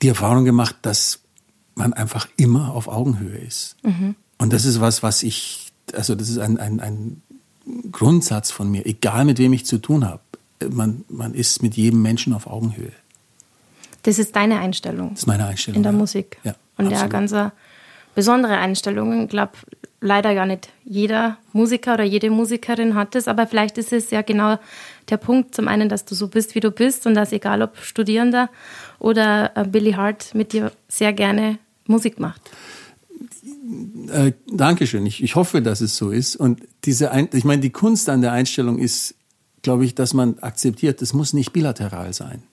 [0.01, 1.21] die Erfahrung gemacht, dass
[1.75, 3.77] man einfach immer auf Augenhöhe ist.
[3.83, 4.15] Mhm.
[4.37, 7.21] Und das ist was, was ich, also das ist ein, ein, ein
[7.91, 10.19] Grundsatz von mir, egal mit wem ich zu tun habe
[10.69, 12.91] man, man ist mit jedem Menschen auf Augenhöhe.
[14.03, 15.11] Das ist deine Einstellung.
[15.11, 15.77] Das ist meine Einstellung.
[15.77, 15.97] In der ja.
[15.97, 16.37] Musik.
[16.43, 17.33] Ja, Und ja, ganz
[18.15, 19.23] besondere Einstellung.
[19.23, 19.53] Ich glaube,
[20.01, 24.21] leider ja nicht jeder Musiker oder jede Musikerin hat das, aber vielleicht ist es ja
[24.21, 24.59] genau
[25.09, 27.77] der Punkt, zum einen, dass du so bist, wie du bist und dass egal ob
[27.77, 28.49] Studierender
[28.99, 32.41] oder äh, Billy Hart mit dir sehr gerne Musik macht.
[34.11, 35.05] Äh, Dankeschön.
[35.05, 36.35] Ich, ich hoffe, dass es so ist.
[36.35, 39.15] Und diese, Ein ich meine, die Kunst an der Einstellung ist,
[39.63, 42.43] glaube ich, dass man akzeptiert, es muss nicht bilateral sein.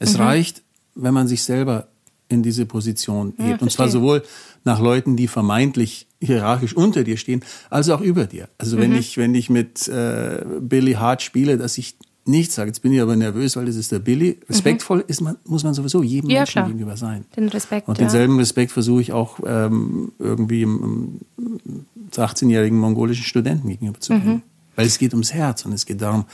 [0.00, 0.22] Es mhm.
[0.22, 0.62] reicht,
[0.96, 1.86] wenn man sich selber
[2.28, 3.48] in diese Position hebt.
[3.48, 4.24] Ja, und zwar sowohl
[4.64, 8.48] nach Leuten, die vermeintlich hierarchisch unter dir stehen, als auch über dir.
[8.58, 8.80] Also mhm.
[8.80, 12.92] wenn ich, wenn ich mit äh, Billy Hart spiele, dass ich nichts sage, jetzt bin
[12.92, 14.40] ich aber nervös, weil das ist der Billy.
[14.48, 15.04] Respektvoll mhm.
[15.08, 16.66] ist man, muss man sowieso jedem ja, Menschen klar.
[16.66, 17.26] gegenüber sein.
[17.36, 17.86] Den Respekt.
[17.86, 18.40] Und denselben ja.
[18.40, 24.42] Respekt versuche ich auch ähm, irgendwie im, im 18-jährigen mongolischen Studenten gegenüber zu bringen.
[24.76, 26.24] Weil es geht ums Herz und es geht darum,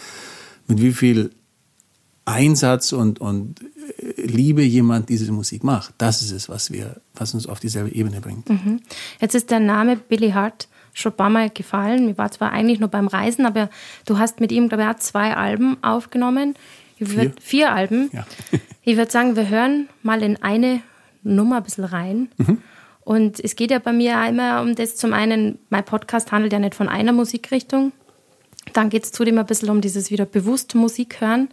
[0.67, 1.31] mit wie viel
[2.25, 3.61] Einsatz und, und
[3.99, 5.95] äh, Liebe jemand diese Musik macht.
[5.99, 8.49] Das ist es, was, wir, was uns auf dieselbe Ebene bringt.
[8.49, 8.81] Mhm.
[9.21, 12.09] Jetzt ist der Name Billy Hart schon ein paar Mal gefallen.
[12.09, 13.71] Ich war zwar eigentlich nur beim Reisen, aber
[14.07, 16.55] du hast mit ihm, glaube ich, auch zwei Alben aufgenommen.
[16.99, 17.33] Vier.
[17.41, 18.11] vier Alben.
[18.13, 18.27] Ja.
[18.83, 20.81] ich würde sagen, wir hören mal in eine
[21.23, 22.29] Nummer ein bisschen rein.
[22.37, 22.59] Mhm.
[23.01, 26.59] Und es geht ja bei mir immer um das, zum einen, mein Podcast handelt ja
[26.59, 27.93] nicht von einer Musikrichtung,
[28.73, 31.49] dann geht es zudem ein bisschen um dieses wieder bewusst Musik hören.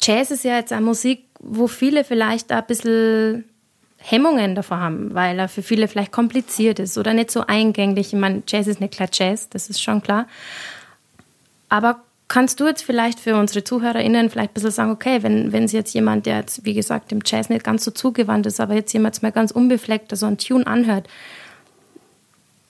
[0.00, 3.44] Jazz ist ja jetzt eine Musik, wo viele vielleicht ein bisschen
[3.98, 8.08] Hemmungen davor haben, weil er für viele vielleicht kompliziert ist oder nicht so eingänglich.
[8.12, 10.26] Ich meine, Jazz ist nicht klar Jazz, das ist schon klar.
[11.68, 15.68] Aber kannst du jetzt vielleicht für unsere ZuhörerInnen vielleicht ein bisschen sagen, okay, wenn, wenn
[15.68, 18.74] sie jetzt jemand, der jetzt, wie gesagt, dem Jazz nicht ganz so zugewandt ist, aber
[18.74, 21.08] jetzt jemand mal ganz unbefleckt so einen Tune anhört,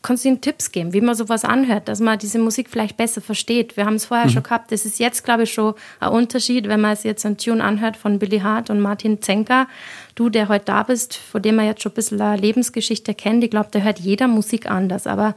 [0.06, 3.20] kannst du ihnen Tipps geben, wie man sowas anhört, dass man diese Musik vielleicht besser
[3.20, 3.76] versteht?
[3.76, 4.30] Wir haben es vorher mhm.
[4.30, 4.70] schon gehabt.
[4.70, 7.96] Das ist jetzt, glaube ich, schon ein Unterschied, wenn man es jetzt einen Tune anhört
[7.96, 9.66] von Billy Hart und Martin Zenker.
[10.14, 13.42] Du, der heute da bist, von dem man jetzt schon ein bisschen eine Lebensgeschichte kennt,
[13.42, 15.08] ich glaube, der hört jeder Musik anders.
[15.08, 15.34] Aber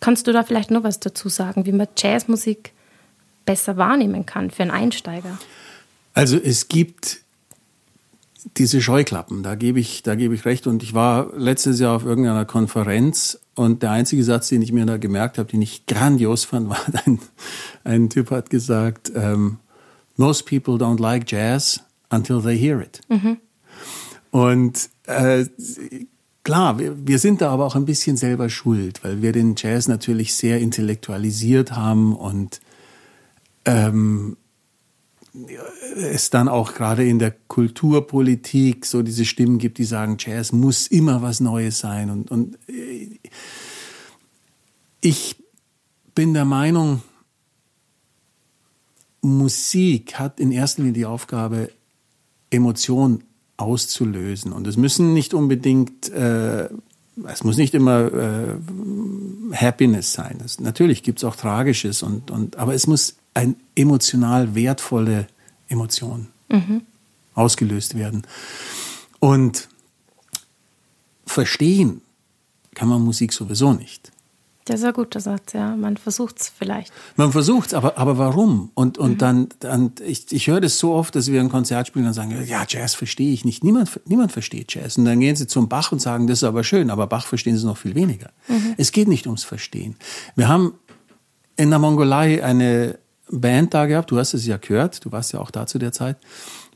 [0.00, 2.72] kannst du da vielleicht noch was dazu sagen, wie man Jazzmusik
[3.44, 5.38] besser wahrnehmen kann für einen Einsteiger?
[6.14, 7.20] Also es gibt
[8.56, 10.66] diese Scheuklappen, da gebe ich, da gebe ich recht.
[10.66, 14.86] Und ich war letztes Jahr auf irgendeiner Konferenz und der einzige Satz, den ich mir
[14.86, 17.18] da gemerkt habe, den ich grandios fand, war, ein,
[17.84, 19.58] ein Typ hat gesagt, ähm,
[20.16, 21.80] most people don't like jazz
[22.10, 23.00] until they hear it.
[23.08, 23.38] Mhm.
[24.30, 25.46] Und äh,
[26.42, 29.88] klar, wir, wir sind da aber auch ein bisschen selber schuld, weil wir den Jazz
[29.88, 32.60] natürlich sehr intellektualisiert haben und
[33.64, 34.36] ähm,
[35.96, 40.86] es dann auch gerade in der Kulturpolitik so diese Stimmen gibt, die sagen, Jazz muss
[40.86, 42.10] immer was Neues sein.
[42.10, 43.18] Und, und äh,
[45.00, 45.36] ich
[46.14, 47.02] bin der Meinung,
[49.20, 51.70] Musik hat in erster Linie die Aufgabe,
[52.50, 53.24] Emotionen
[53.56, 54.52] auszulösen.
[54.52, 56.68] Und es müssen nicht unbedingt, äh,
[57.26, 58.56] es muss nicht immer äh,
[59.52, 60.38] Happiness sein.
[60.38, 65.26] Das, natürlich gibt es auch Tragisches, und, und, aber es muss eine emotional wertvolle
[65.68, 66.82] Emotion mhm.
[67.34, 68.22] ausgelöst werden.
[69.20, 69.68] Und
[71.26, 72.00] verstehen
[72.74, 74.10] kann man Musik sowieso nicht.
[74.64, 75.76] Das ist ein guter Satz, ja.
[75.76, 76.92] Man versucht es vielleicht.
[77.14, 78.70] Man versucht es, aber, aber warum?
[78.74, 79.18] Und, und mhm.
[79.18, 82.36] dann, dann ich, ich höre das so oft, dass wir ein Konzert spielen und sagen,
[82.46, 83.62] ja, Jazz verstehe ich nicht.
[83.62, 84.96] Niemand, niemand versteht Jazz.
[84.96, 87.56] Und dann gehen sie zum Bach und sagen, das ist aber schön, aber Bach verstehen
[87.56, 88.30] sie noch viel weniger.
[88.48, 88.74] Mhm.
[88.76, 89.94] Es geht nicht ums Verstehen.
[90.34, 90.74] Wir haben
[91.56, 92.98] in der Mongolei eine
[93.30, 95.92] Band da gehabt, du hast es ja gehört, du warst ja auch da zu der
[95.92, 96.16] Zeit,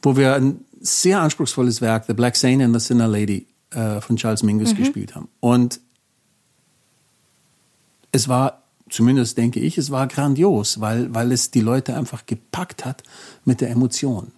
[0.03, 4.17] wo wir ein sehr anspruchsvolles Werk, The Black Saint and the Sinner Lady, äh, von
[4.17, 4.79] Charles Mingus mhm.
[4.79, 5.29] gespielt haben.
[5.41, 5.81] Und
[8.13, 12.85] es war, zumindest denke ich, es war grandios, weil, weil es die Leute einfach gepackt
[12.85, 13.03] hat
[13.45, 14.33] mit der Emotion.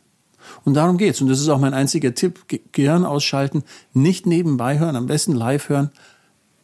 [0.64, 1.20] Und darum geht's.
[1.20, 2.46] Und das ist auch mein einziger Tipp.
[2.72, 3.62] Gehirn ausschalten,
[3.94, 5.90] nicht nebenbei hören, am besten live hören,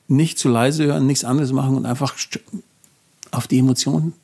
[0.08, 2.16] nicht zu leise hören, nichts anderes machen und einfach
[3.30, 4.14] auf die Emotionen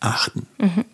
[0.00, 0.46] achten.
[0.58, 0.84] Mhm.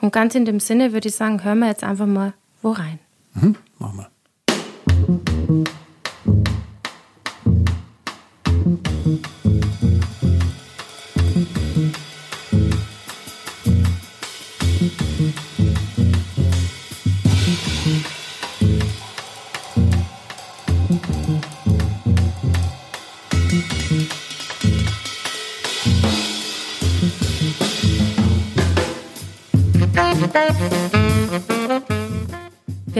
[0.00, 2.98] Und ganz in dem Sinne würde ich sagen, hören wir jetzt einfach mal wo rein.
[3.34, 4.10] Mhm, machen wir.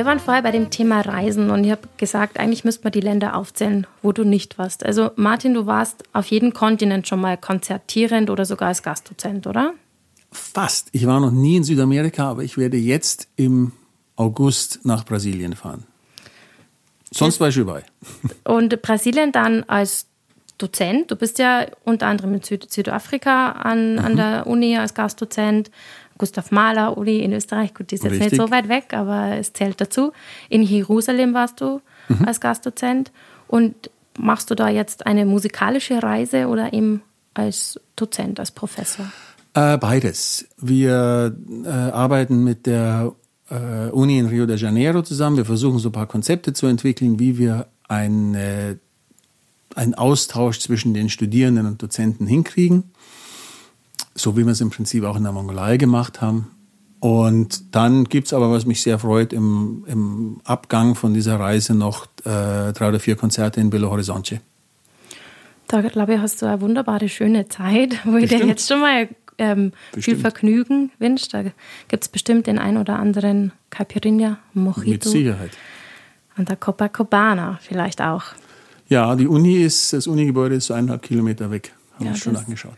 [0.01, 3.03] Wir waren vorher bei dem Thema Reisen und ich habe gesagt, eigentlich müsste man die
[3.03, 4.83] Länder aufzählen, wo du nicht warst.
[4.83, 9.75] Also Martin, du warst auf jedem Kontinent schon mal konzertierend oder sogar als Gastdozent, oder?
[10.33, 10.89] Fast.
[10.93, 13.73] Ich war noch nie in Südamerika, aber ich werde jetzt im
[14.17, 15.85] August nach Brasilien fahren.
[17.11, 17.85] Sonst war ich überall.
[18.45, 20.07] Und Brasilien dann als
[20.57, 21.11] Dozent.
[21.11, 23.99] Du bist ja unter anderem in Süd Südafrika an, mhm.
[23.99, 25.71] an der Uni als Gastdozent.
[26.21, 28.33] Gustav Mahler Uni in Österreich, gut, die ist jetzt Richtig.
[28.33, 30.13] nicht so weit weg, aber es zählt dazu.
[30.51, 32.27] In Jerusalem warst du mhm.
[32.27, 33.11] als Gastdozent.
[33.49, 37.01] Und machst du da jetzt eine musikalische Reise oder eben
[37.33, 39.07] als Dozent, als Professor?
[39.55, 40.47] Äh, beides.
[40.59, 43.13] Wir äh, arbeiten mit der
[43.49, 45.39] äh, Uni in Rio de Janeiro zusammen.
[45.39, 48.79] Wir versuchen so ein paar Konzepte zu entwickeln, wie wir eine
[49.77, 52.91] einen Austausch zwischen den Studierenden und Dozenten hinkriegen,
[54.15, 56.51] so wie wir es im Prinzip auch in der Mongolei gemacht haben.
[57.01, 61.75] Und dann gibt es aber, was mich sehr freut, im, im Abgang von dieser Reise
[61.75, 64.41] noch äh, drei oder vier Konzerte in Belo Horizonte.
[65.67, 68.33] Da, glaube ich, hast du eine wunderbare, schöne Zeit, wo bestimmt.
[68.33, 71.29] ich dir jetzt schon mal ähm, viel Vergnügen wünsche.
[71.31, 71.43] Da
[71.89, 74.91] gibt es bestimmt den ein oder anderen Caipirinha, Mojito.
[74.91, 75.53] Mit Sicherheit.
[76.37, 78.25] Und der Copacabana vielleicht auch.
[78.89, 81.73] Ja, die Uni ist, das Unigebäude ist so eineinhalb Kilometer weg.
[81.95, 82.77] Haben wir ja, schon angeschaut.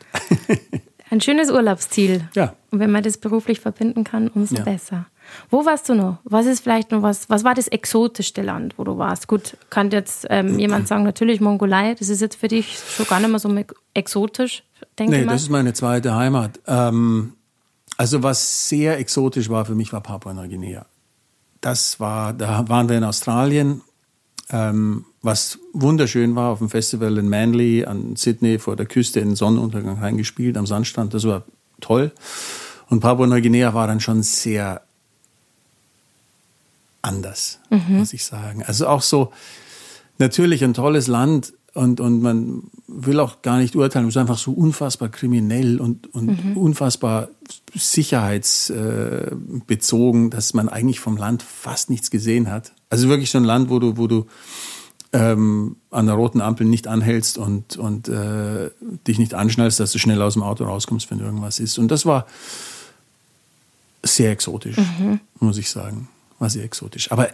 [1.13, 2.27] Ein schönes Urlaubsziel.
[2.35, 2.55] Ja.
[2.71, 4.63] Und wenn man das beruflich verbinden kann, umso ja.
[4.63, 5.05] besser.
[5.51, 6.21] Wo warst du noch?
[6.25, 7.29] Was ist vielleicht noch was?
[7.29, 9.29] Was war das exotischste Land, wo du warst?
[9.29, 11.95] Gut, kann jetzt ähm, jemand sagen, natürlich Mongolei.
[11.97, 13.55] Das ist jetzt für dich schon gar nicht mehr so
[13.93, 14.65] exotisch,
[14.99, 16.59] denke ich Nee, das ist meine zweite Heimat.
[16.67, 17.35] Ähm,
[17.99, 20.87] also was sehr exotisch war für mich, war Papua-Neuguinea.
[21.61, 23.83] Das war, da waren wir in Australien
[24.49, 29.31] ähm, was wunderschön war auf dem Festival in Manly an Sydney vor der Küste in
[29.31, 31.15] den Sonnenuntergang reingespielt am Sandstrand.
[31.15, 31.45] Das war
[31.81, 32.13] toll.
[32.89, 34.83] Und Papua-Neuguinea war dann schon sehr
[37.01, 37.99] anders, mhm.
[37.99, 38.65] muss ich sagen.
[38.65, 39.33] Also auch so
[40.19, 44.37] natürlich ein tolles Land, und, und man will auch gar nicht urteilen, es ist einfach
[44.37, 46.59] so unfassbar kriminell und, und mhm.
[46.59, 47.31] unfassbar
[47.75, 52.75] sicherheitsbezogen, dass man eigentlich vom Land fast nichts gesehen hat.
[52.91, 54.27] Also wirklich so ein Land, wo du, wo du
[55.13, 58.71] ähm, an der roten Ampel nicht anhältst und, und äh,
[59.07, 61.79] dich nicht anschnallst, dass du schnell aus dem Auto rauskommst, wenn irgendwas ist.
[61.79, 62.27] Und das war
[64.03, 65.21] sehr exotisch, mhm.
[65.39, 66.09] muss ich sagen.
[66.39, 67.13] War sehr exotisch.
[67.13, 67.29] Aber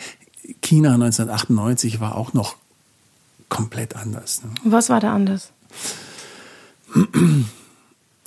[0.61, 2.57] China 1998 war auch noch
[3.49, 4.43] komplett anders.
[4.43, 4.51] Ne?
[4.64, 5.53] Was war da anders?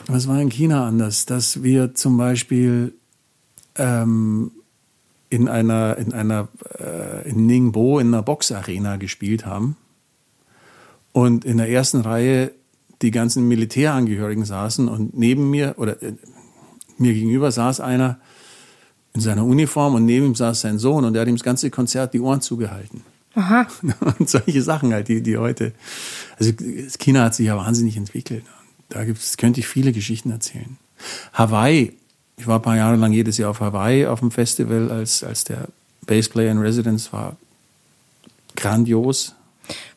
[0.08, 1.26] Was war in China anders?
[1.26, 2.94] Dass wir zum Beispiel
[3.76, 4.52] ähm,
[5.32, 9.78] in einer, in einer, äh, in Ningbo in einer Boxarena gespielt haben
[11.14, 12.52] und in der ersten Reihe
[13.02, 16.14] die ganzen Militärangehörigen saßen und neben mir oder äh,
[16.98, 18.20] mir gegenüber saß einer
[19.14, 21.70] in seiner Uniform und neben ihm saß sein Sohn und der hat ihm das ganze
[21.72, 23.02] Konzert die Ohren zugehalten.
[23.34, 23.66] Aha.
[24.20, 25.72] Und solche Sachen halt, die, die heute.
[26.38, 26.52] Also
[27.00, 28.44] China hat sich ja wahnsinnig entwickelt.
[28.90, 30.78] Da gibt's, könnte ich viele Geschichten erzählen.
[31.32, 31.94] Hawaii,
[32.42, 35.44] ich war ein paar Jahre lang jedes Jahr auf Hawaii auf dem Festival, als, als
[35.44, 35.68] der
[36.08, 37.38] Bassplayer in Residence war.
[38.56, 39.36] Grandios.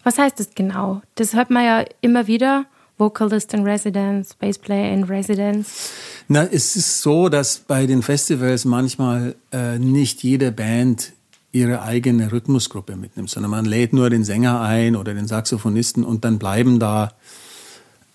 [0.03, 1.01] Was heißt das genau?
[1.15, 2.67] Das hört man ja immer wieder.
[2.99, 5.91] Vocalist in Residence, Bassplayer in Residence.
[6.29, 11.13] Na, es ist so, dass bei den Festivals manchmal äh, nicht jede Band
[11.51, 16.27] ihre eigene Rhythmusgruppe mitnimmt, sondern man lädt nur den Sänger ein oder den Saxophonisten und
[16.27, 17.15] dann bleiben da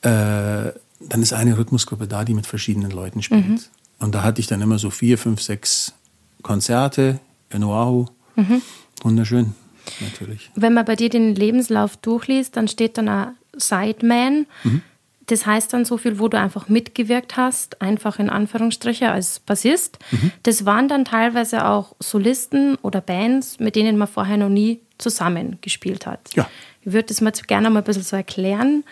[0.03, 3.47] äh, dann ist eine Rhythmusgruppe da, die mit verschiedenen Leuten spielt.
[3.47, 3.59] Mhm.
[3.99, 5.93] Und da hatte ich dann immer so vier, fünf, sechs
[6.41, 7.19] Konzerte
[7.49, 8.05] in Oahu.
[8.35, 8.61] Mhm.
[9.03, 9.53] Wunderschön,
[9.99, 10.51] natürlich.
[10.55, 14.45] Wenn man bei dir den Lebenslauf durchliest, dann steht dann ein Sideman.
[14.63, 14.81] Mhm.
[15.25, 19.99] Das heißt dann so viel, wo du einfach mitgewirkt hast, einfach in Anführungsstriche als Bassist.
[20.11, 20.31] Mhm.
[20.41, 26.07] Das waren dann teilweise auch Solisten oder Bands, mit denen man vorher noch nie zusammengespielt
[26.07, 26.33] hat.
[26.33, 26.49] Ja.
[26.81, 28.83] Ich würde das mal gerne mal ein bisschen so erklären.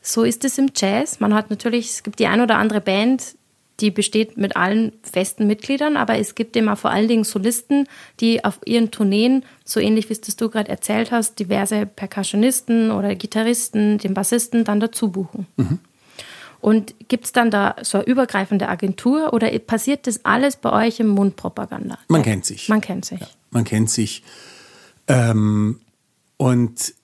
[0.00, 1.20] So ist es im Jazz.
[1.20, 3.36] Man hat natürlich, es gibt die ein oder andere Band,
[3.82, 7.88] die besteht mit allen festen Mitgliedern, aber es gibt immer vor allen Dingen Solisten,
[8.20, 12.92] die auf ihren Tourneen, so ähnlich wie es das du gerade erzählt hast, diverse Percussionisten
[12.92, 15.48] oder Gitarristen, den Bassisten dann dazu buchen.
[15.56, 15.80] Mhm.
[16.60, 21.00] Und gibt es dann da so eine übergreifende Agentur oder passiert das alles bei euch
[21.00, 21.98] im Mundpropaganda?
[22.06, 22.68] Man kennt sich.
[22.68, 23.18] Man kennt sich.
[23.18, 24.22] Ja, man kennt sich.
[25.08, 25.80] Ähm,
[26.36, 26.94] und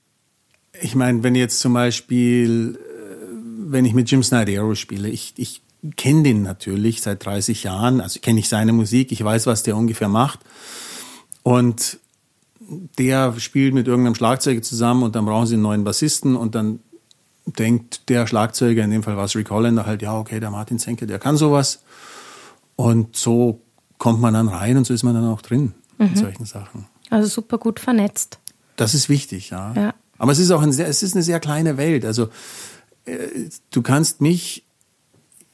[0.81, 3.26] ich meine, wenn jetzt zum Beispiel, äh,
[3.66, 5.61] wenn ich mit Jim Snydero spiele, ich, ich
[5.97, 9.76] kenne den natürlich seit 30 Jahren, also kenne ich seine Musik, ich weiß, was der
[9.76, 10.41] ungefähr macht.
[11.43, 11.99] Und
[12.99, 16.81] der spielt mit irgendeinem Schlagzeuger zusammen und dann brauchen sie einen neuen Bassisten und dann
[17.47, 20.79] denkt der Schlagzeuger, in dem Fall war es Rick Hollander, halt, ja, okay, der Martin
[20.79, 21.83] Senke, der kann sowas.
[22.76, 23.62] Und so
[23.97, 26.09] kommt man dann rein und so ist man dann auch drin mhm.
[26.09, 26.87] in solchen Sachen.
[27.11, 28.39] Also super gut vernetzt.
[28.76, 29.72] Das ist wichtig, ja.
[29.74, 29.95] ja.
[30.18, 32.05] Aber es ist auch ein sehr, es ist eine sehr kleine Welt.
[32.05, 32.29] Also
[33.07, 34.64] äh, du kannst mich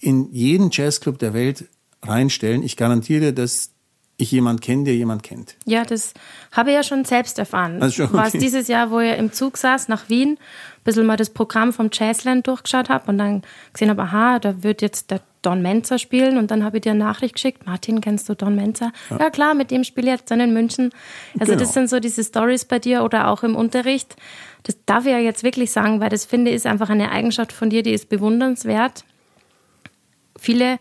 [0.04, 1.64] in jeden Jazzclub der Welt
[2.02, 2.62] reinstellen.
[2.62, 3.70] Ich garantiere, dass
[4.16, 5.56] ich jemand kenne, der jemand kennt.
[5.64, 6.14] Ja, das
[6.52, 7.82] habe ich ja schon selbst erfahren.
[7.82, 8.16] Also schon, okay.
[8.16, 11.30] War es dieses Jahr, wo ich im Zug saß nach Wien, ein bisschen mal das
[11.30, 13.42] Programm vom Jazzland durchgeschaut habe und dann
[13.72, 16.90] gesehen habe, aha, da wird jetzt der Don Menzer spielen und dann habe ich dir
[16.90, 18.92] eine Nachricht geschickt, Martin, kennst du Don Menzer?
[19.10, 20.90] Ja, ja klar, mit dem spiele ich jetzt dann in München.
[21.38, 21.64] Also genau.
[21.64, 24.16] das sind so diese Stories bei dir oder auch im Unterricht.
[24.62, 27.52] Das darf ich ja jetzt wirklich sagen, weil das finde ich ist einfach eine Eigenschaft
[27.52, 29.04] von dir, die ist bewundernswert.
[30.44, 30.78] Viele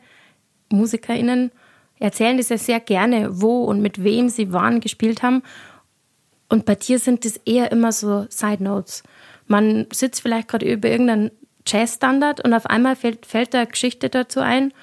[0.70, 1.52] MusikerInnen
[2.00, 5.42] erzählen das ja sehr gerne, wo und mit wem sie wann gespielt haben.
[6.50, 9.04] Und bei dir sind das eher immer so Side Notes.
[9.48, 11.32] Man sitzt vielleicht gerade über irgendeinen
[11.66, 14.74] Jazzstandard und auf einmal fällt, fällt da Geschichte dazu ein,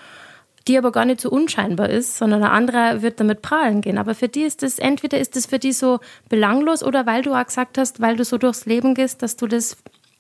[0.66, 3.99] die aber gar nicht so unscheinbar ist, sondern ein anderer wird damit prahlen gehen.
[3.99, 6.01] Aber für die ist das, entweder ist das für die so
[6.31, 9.47] belanglos oder weil du auch gesagt hast, weil du so durchs Leben gehst, dass du
[9.47, 9.76] das,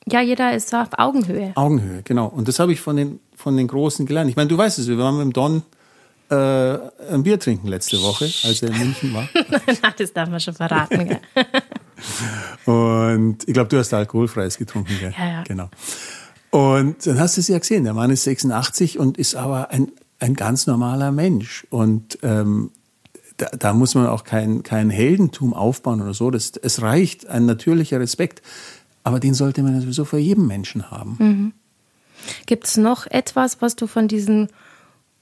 [0.06, 1.52] ja, jeder ist auf Augenhöhe.
[1.54, 2.26] Augenhöhe, genau.
[2.26, 4.30] Und das habe ich von den, von den Großen gelernt.
[4.30, 5.62] Ich meine, du weißt es, wir waren mit dem Don
[6.30, 6.34] äh,
[7.12, 9.28] ein Bier trinken letzte Woche, als er in München war.
[9.96, 11.20] Das darf man schon verraten, gell?
[12.66, 15.14] Und ich glaube, du hast alkoholfreies getrunken, gell?
[15.18, 15.42] Ja, ja.
[15.44, 15.68] Genau.
[16.50, 19.92] Und dann hast du es ja gesehen, der Mann ist 86 und ist aber ein,
[20.18, 21.66] ein ganz normaler Mensch.
[21.70, 22.70] Und ähm,
[23.36, 26.30] da, da muss man auch kein, kein Heldentum aufbauen oder so.
[26.30, 28.42] Das, es reicht ein natürlicher Respekt.
[29.02, 31.16] Aber den sollte man sowieso vor jedem Menschen haben.
[31.18, 31.52] Mhm.
[32.46, 34.48] Gibt es noch etwas, was du von diesen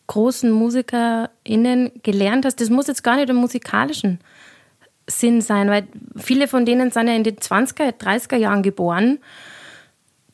[0.06, 2.60] großen MusikerInnen gelernt hast?
[2.60, 4.20] Das muss jetzt gar nicht im musikalischen
[5.08, 5.86] Sinn sein, weil
[6.16, 9.18] viele von denen sind ja in den 20er, 30er Jahren geboren.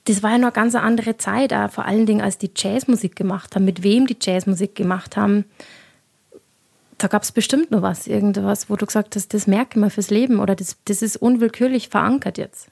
[0.04, 3.16] Das war ja noch eine ganz andere Zeit, auch vor allen Dingen, als die Jazzmusik
[3.16, 5.44] gemacht haben, mit wem die Jazzmusik gemacht haben.
[6.98, 10.10] Da gab es bestimmt noch was, irgendwas, wo du gesagt hast, das merken wir fürs
[10.10, 12.68] Leben oder das, das ist unwillkürlich verankert jetzt.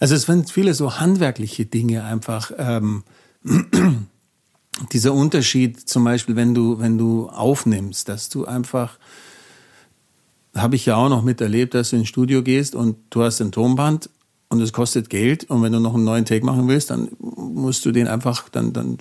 [0.00, 2.52] Also es sind viele so handwerkliche Dinge einfach.
[2.58, 3.04] Ähm,
[4.92, 8.98] dieser Unterschied zum Beispiel, wenn du, wenn du aufnimmst, dass du einfach,
[10.54, 13.52] habe ich ja auch noch miterlebt, dass du ins Studio gehst und du hast ein
[13.52, 14.10] Tonband
[14.48, 17.84] und es kostet Geld und wenn du noch einen neuen Take machen willst, dann musst
[17.84, 18.98] du den einfach, dann, dann,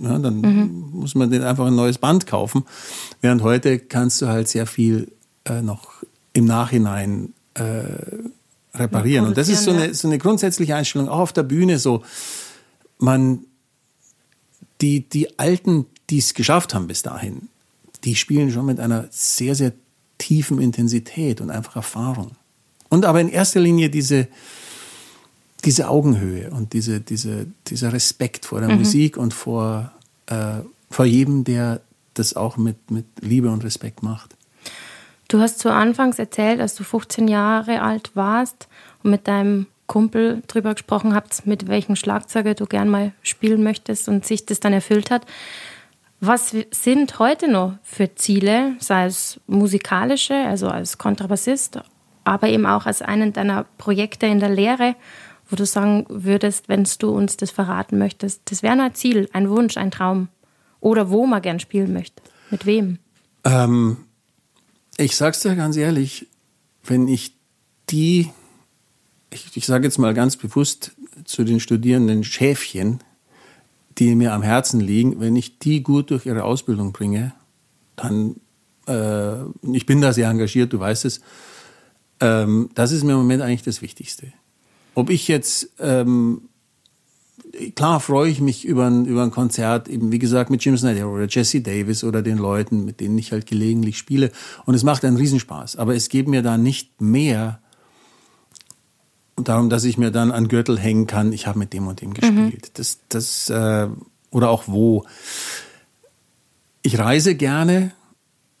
[0.00, 0.84] ja, dann mhm.
[0.92, 2.64] muss man den einfach ein neues Band kaufen.
[3.20, 5.10] Während heute kannst du halt sehr viel
[5.44, 5.92] äh, noch
[6.32, 7.84] im Nachhinein äh,
[8.74, 9.26] reparieren.
[9.26, 12.02] Und das ist so eine, so eine grundsätzliche Einstellung, auch auf der Bühne so.
[12.98, 13.44] Man,
[14.80, 17.48] die, die Alten, die es geschafft haben bis dahin,
[18.04, 19.72] die spielen schon mit einer sehr, sehr
[20.18, 22.32] tiefen Intensität und einfach Erfahrung.
[22.88, 24.28] Und aber in erster Linie diese,
[25.64, 28.78] diese Augenhöhe und diese, diese, dieser Respekt vor der mhm.
[28.78, 29.92] Musik und vor,
[30.26, 31.80] äh, vor jedem, der
[32.14, 34.36] das auch mit, mit Liebe und Respekt macht.
[35.28, 38.68] Du hast zu Anfangs erzählt, als du 15 Jahre alt warst
[39.02, 44.08] und mit deinem Kumpel drüber gesprochen habt, mit welchem Schlagzeuger du gern mal spielen möchtest
[44.08, 45.26] und sich das dann erfüllt hat.
[46.20, 51.80] Was sind heute noch für Ziele, sei es musikalische, also als Kontrabassist,
[52.24, 54.96] aber eben auch als einen deiner Projekte in der Lehre,
[55.48, 59.50] wo du sagen würdest, wenn du uns das verraten möchtest, das wäre ein Ziel, ein
[59.50, 60.28] Wunsch, ein Traum.
[60.80, 62.22] Oder wo man gern spielen möchte.
[62.50, 62.98] Mit wem?
[63.44, 63.98] Ähm,
[64.96, 66.28] ich sag's dir ganz ehrlich,
[66.84, 67.36] wenn ich
[67.90, 68.30] die
[69.34, 70.92] ich, ich sage jetzt mal ganz bewusst
[71.24, 73.00] zu den Studierenden Schäfchen,
[73.98, 77.32] die mir am Herzen liegen, wenn ich die gut durch ihre Ausbildung bringe,
[77.96, 78.36] dann,
[78.86, 81.20] äh, ich bin da sehr engagiert, du weißt es,
[82.20, 84.32] ähm, das ist mir im Moment eigentlich das Wichtigste.
[84.94, 86.42] Ob ich jetzt, ähm,
[87.74, 91.08] klar freue ich mich über ein, über ein Konzert, eben wie gesagt mit Jim Snyder
[91.08, 94.32] oder Jesse Davis oder den Leuten, mit denen ich halt gelegentlich spiele.
[94.64, 95.76] Und es macht einen Riesenspaß.
[95.76, 97.60] Aber es geht mir da nicht mehr
[99.36, 102.10] darum, dass ich mir dann an Gürtel hängen kann, ich habe mit dem und dem
[102.10, 102.14] mhm.
[102.14, 102.66] gespielt.
[102.68, 102.70] Mhm.
[102.74, 103.88] Das, das, äh,
[104.30, 105.04] oder auch wo.
[106.82, 107.92] Ich reise gerne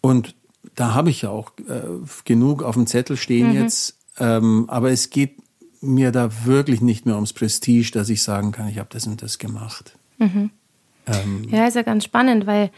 [0.00, 0.34] und
[0.74, 1.82] da habe ich ja auch äh,
[2.24, 3.62] genug auf dem Zettel stehen mhm.
[3.62, 3.98] jetzt.
[4.18, 5.36] Ähm, aber es geht
[5.80, 9.22] mir da wirklich nicht mehr ums Prestige, dass ich sagen kann, ich habe das und
[9.22, 9.96] das gemacht.
[10.18, 10.50] Mhm.
[11.06, 12.70] Ähm, ja, ist ja ganz spannend, weil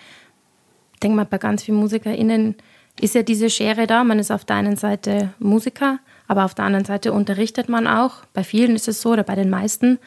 [0.95, 2.57] ich denke mal, bei ganz vielen MusikerInnen
[3.01, 4.03] ist ja diese Schere da.
[4.05, 8.25] Man ist auf der einen Seite Musiker, aber auf der anderen Seite unterrichtet man auch.
[8.33, 9.99] Bei vielen ist es so oder bei den meisten.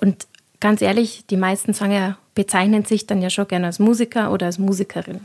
[0.00, 0.26] Und
[0.60, 4.58] ganz ehrlich, die meisten ja, bezeichnen sich dann ja schon gerne als Musiker oder als
[4.58, 5.20] Musikerin.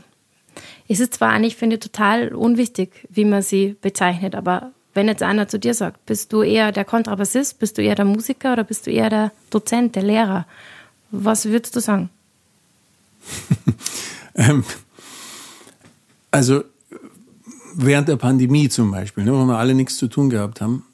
[0.88, 5.22] Es ist zwar eigentlich, finde ich, total unwichtig, wie man sie bezeichnet, aber wenn jetzt
[5.22, 8.64] einer zu dir sagt, bist du eher der Kontrabassist, bist du eher der Musiker oder
[8.64, 10.46] bist du eher der Dozent, der Lehrer,
[11.10, 12.08] was würdest du sagen?
[14.34, 14.64] ähm,
[16.30, 16.64] also
[17.76, 20.84] während der Pandemie zum Beispiel, ne, wo wir alle nichts zu tun gehabt haben,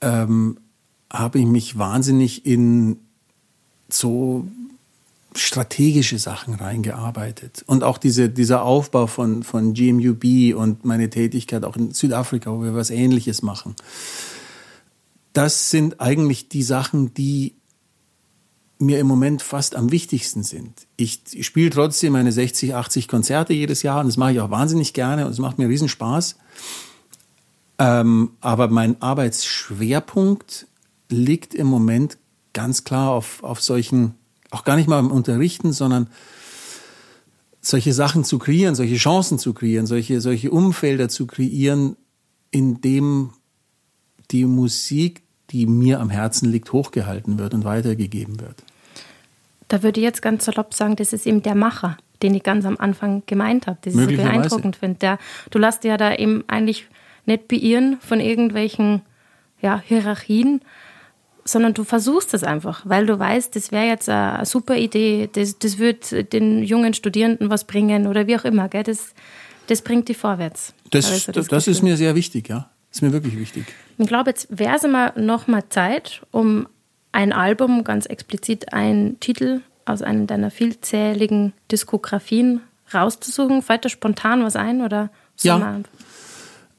[0.00, 0.58] ähm,
[1.12, 2.98] habe ich mich wahnsinnig in
[3.88, 4.46] so
[5.34, 7.62] strategische Sachen reingearbeitet.
[7.66, 12.62] Und auch diese, dieser Aufbau von, von GMUB und meine Tätigkeit auch in Südafrika, wo
[12.62, 13.76] wir was Ähnliches machen.
[15.32, 17.54] Das sind eigentlich die Sachen, die
[18.80, 20.86] mir im Moment fast am wichtigsten sind.
[20.96, 24.94] Ich, spiele trotzdem meine 60, 80 Konzerte jedes Jahr und das mache ich auch wahnsinnig
[24.94, 26.36] gerne und es macht mir riesen Spaß.
[27.78, 30.66] Ähm, aber mein Arbeitsschwerpunkt
[31.08, 32.18] liegt im Moment
[32.52, 34.14] ganz klar auf, auf solchen,
[34.50, 36.08] auch gar nicht mal im Unterrichten, sondern
[37.60, 41.96] solche Sachen zu kreieren, solche Chancen zu kreieren, solche, solche Umfelder zu kreieren,
[42.50, 43.30] in dem
[44.30, 48.62] die Musik, die mir am Herzen liegt, hochgehalten wird und weitergegeben wird.
[49.70, 52.64] Da würde ich jetzt ganz salopp sagen, das ist eben der Macher, den ich ganz
[52.64, 55.16] am Anfang gemeint habe, das ich so beeindruckend finde.
[55.50, 56.88] Du lässt ja da eben eigentlich
[57.24, 59.02] nicht beirren von irgendwelchen
[59.62, 60.60] ja, Hierarchien,
[61.44, 65.60] sondern du versuchst es einfach, weil du weißt, das wäre jetzt eine super Idee, das,
[65.60, 68.68] das wird den jungen Studierenden was bringen oder wie auch immer.
[68.68, 68.82] Gell?
[68.82, 69.14] Das,
[69.68, 70.74] das bringt die vorwärts.
[70.90, 72.68] Das, das, das ist mir sehr wichtig, ja.
[72.88, 73.66] Das ist mir wirklich wichtig.
[73.98, 76.66] Ich glaube, jetzt wäre es immer noch mal Zeit, um
[77.12, 82.60] ein Album, ganz explizit ein Titel aus einer deiner vielzähligen Diskografien
[82.92, 83.62] rauszusuchen?
[83.62, 85.80] Fällt dir spontan was ein oder ja.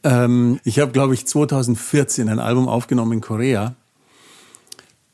[0.03, 3.75] Ähm, ich habe, glaube ich, 2014 ein Album aufgenommen in Korea.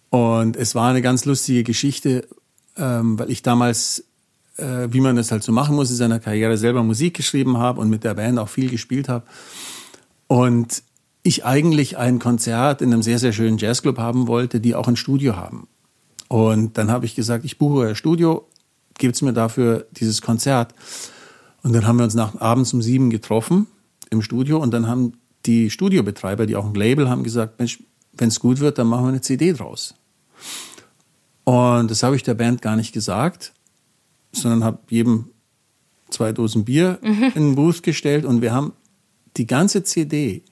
[0.09, 2.28] Und es war eine ganz lustige Geschichte,
[2.78, 4.05] ähm, weil ich damals,
[4.57, 7.82] äh, wie man das halt so machen muss, in seiner Karriere selber Musik geschrieben habe
[7.82, 9.26] und mit der Band auch viel gespielt habe.
[10.28, 10.84] Und
[11.28, 14.95] ich eigentlich ein Konzert in einem sehr, sehr schönen Jazzclub haben wollte, die auch ein
[14.95, 15.67] Studio haben.
[16.28, 18.47] Und dann habe ich gesagt, ich buche euer Studio,
[18.97, 20.73] gebt mir dafür dieses Konzert.
[21.63, 23.67] Und dann haben wir uns nach abends um sieben getroffen
[24.09, 25.13] im Studio und dann haben
[25.45, 29.05] die Studiobetreiber, die auch ein Label haben, gesagt, Mensch, wenn es gut wird, dann machen
[29.05, 29.95] wir eine CD draus.
[31.43, 33.53] Und das habe ich der Band gar nicht gesagt,
[34.34, 35.30] sondern habe jedem
[36.09, 37.23] zwei Dosen Bier mhm.
[37.23, 38.73] in den Booth gestellt und wir haben
[39.38, 40.43] die ganze CD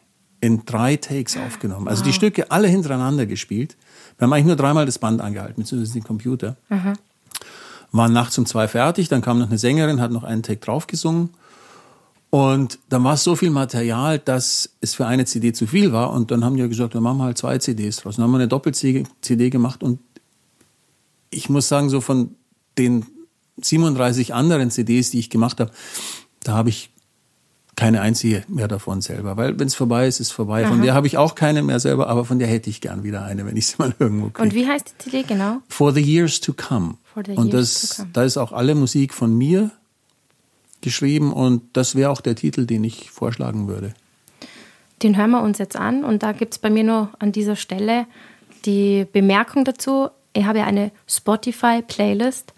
[0.46, 1.88] in drei Takes aufgenommen.
[1.88, 2.08] Also wow.
[2.08, 3.76] die Stücke alle hintereinander gespielt.
[4.18, 6.56] Wir haben eigentlich nur dreimal das Band angehalten, beziehungsweise den Computer.
[6.70, 6.93] Mhm.
[7.91, 11.30] Waren nachts um zwei fertig, dann kam noch eine Sängerin, hat noch einen Take draufgesungen.
[12.30, 16.12] Und dann war es so viel Material, dass es für eine CD zu viel war.
[16.12, 18.18] Und dann haben die gesagt, wir machen halt zwei CDs draus.
[18.18, 19.82] Dann haben wir eine Doppel-CD gemacht.
[19.82, 20.00] Und
[21.30, 22.36] ich muss sagen, so von
[22.78, 23.06] den
[23.62, 25.72] 37 anderen CDs, die ich gemacht habe,
[26.43, 26.91] da habe ich
[27.76, 29.38] keine einzige mehr davon selber.
[29.38, 30.63] Weil wenn es vorbei ist, ist es vorbei.
[30.63, 30.71] Aha.
[30.71, 33.23] Von der habe ich auch keine mehr selber, aber von der hätte ich gern wieder
[33.23, 34.41] eine, wenn ich sie mal irgendwo kriege.
[34.41, 35.57] Und wie heißt die CD genau?
[35.67, 36.95] For the Years to Come.
[37.13, 38.09] For the und years das, to come.
[38.13, 39.71] da ist auch alle Musik von mir
[40.82, 43.93] geschrieben und das wäre auch der Titel, den ich vorschlagen würde.
[45.01, 47.55] Den hören wir uns jetzt an und da gibt es bei mir nur an dieser
[47.55, 48.05] Stelle
[48.65, 50.09] die Bemerkung dazu.
[50.34, 52.53] Ich habe ja eine Spotify-Playlist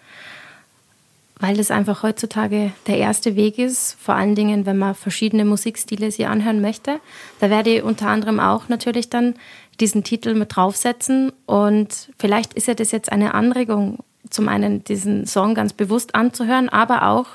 [1.39, 6.11] weil das einfach heutzutage der erste Weg ist, vor allen Dingen, wenn man verschiedene Musikstile
[6.11, 6.99] sich anhören möchte.
[7.39, 9.35] Da werde ich unter anderem auch natürlich dann
[9.79, 15.27] diesen Titel mit draufsetzen und vielleicht ist ja das jetzt eine Anregung, zum einen diesen
[15.27, 17.27] Song ganz bewusst anzuhören, aber auch,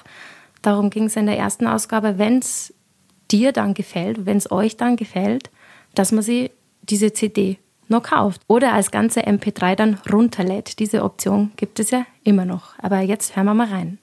[0.60, 2.74] darum ging es in der ersten Ausgabe, wenn es
[3.30, 5.50] dir dann gefällt, wenn es euch dann gefällt,
[5.94, 6.50] dass man sie
[6.82, 10.78] diese CD noch kauft oder als ganze MP3 dann runterlädt.
[10.78, 12.78] Diese Option gibt es ja immer noch.
[12.78, 13.98] Aber jetzt hören wir mal rein.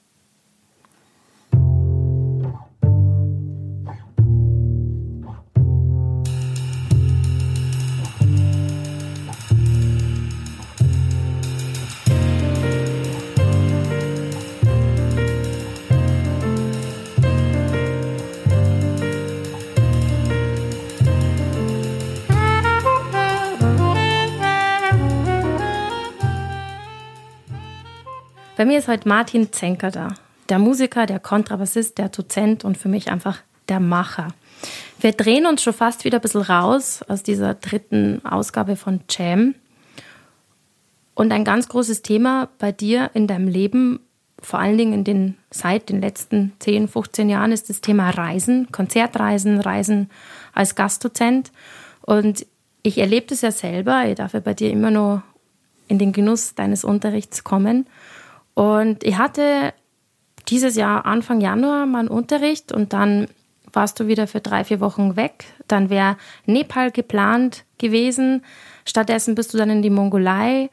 [28.59, 30.15] Bei mir ist heute Martin Zenker da.
[30.49, 33.37] Der Musiker, der Kontrabassist, der Dozent und für mich einfach
[33.69, 34.33] der Macher.
[34.99, 39.55] Wir drehen uns schon fast wieder ein bisschen raus aus dieser dritten Ausgabe von Jam.
[41.15, 44.01] Und ein ganz großes Thema bei dir in deinem Leben,
[44.41, 48.73] vor allen Dingen in den, seit den letzten 10, 15 Jahren, ist das Thema Reisen,
[48.73, 50.09] Konzertreisen, Reisen
[50.51, 51.53] als Gastdozent.
[52.01, 52.45] Und
[52.83, 54.03] ich erlebe das ja selber.
[54.05, 55.21] Ich darf ja bei dir immer noch
[55.87, 57.87] in den Genuss deines Unterrichts kommen.
[58.53, 59.73] Und ich hatte
[60.47, 63.27] dieses Jahr, Anfang Januar, meinen Unterricht und dann
[63.71, 65.45] warst du wieder für drei, vier Wochen weg.
[65.67, 68.43] Dann wäre Nepal geplant gewesen.
[68.85, 70.69] Stattdessen bist du dann in die Mongolei,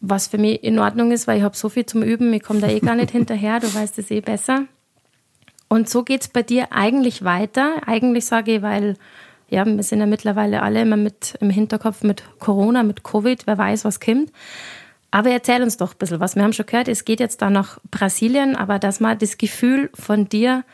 [0.00, 2.60] was für mich in Ordnung ist, weil ich habe so viel zum Üben, ich komme
[2.60, 4.64] da eh gar nicht hinterher, du weißt es eh besser.
[5.68, 7.80] Und so geht es bei dir eigentlich weiter.
[7.86, 8.96] Eigentlich sage ich, weil
[9.48, 13.58] ja, wir sind ja mittlerweile alle immer mit im Hinterkopf mit Corona, mit Covid, wer
[13.58, 14.32] weiß, was kommt.
[15.10, 16.36] Aber erzähl uns doch ein bisschen was.
[16.36, 19.90] Wir haben schon gehört, es geht jetzt da nach Brasilien, aber dass man das Gefühl
[19.94, 20.64] von dir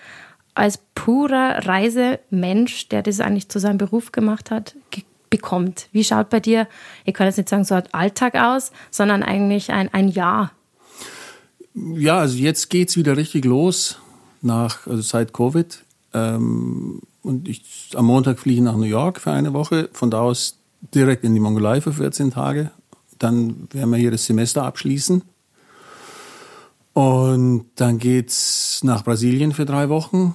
[0.55, 4.75] als purer Reisemensch, der das eigentlich zu seinem Beruf gemacht hat,
[5.31, 5.89] bekommt.
[5.93, 6.69] Wie schaut bei dir,
[7.05, 10.53] ich kann jetzt nicht sagen so ein Alltag aus, sondern eigentlich ein, ein Jahr?
[11.75, 13.99] Ja, also jetzt geht es wieder richtig los,
[14.43, 15.83] nach, also seit Covid.
[16.13, 20.21] Ähm, und ich, am Montag fliege ich nach New York für eine Woche, von da
[20.21, 20.59] aus
[20.95, 22.71] direkt in die Mongolei für 14 Tage
[23.23, 25.23] dann werden wir hier das Semester abschließen.
[26.93, 30.35] Und dann geht es nach Brasilien für drei Wochen.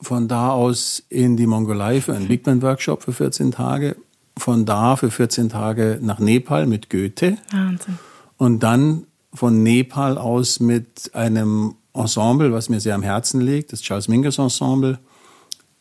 [0.00, 3.96] Von da aus in die Mongolei für einen Big Band Workshop für 14 Tage.
[4.36, 7.38] Von da für 14 Tage nach Nepal mit Goethe.
[7.50, 7.98] Wahnsinn.
[8.36, 13.82] Und dann von Nepal aus mit einem Ensemble, was mir sehr am Herzen liegt, das
[13.82, 14.98] Charles Mingus Ensemble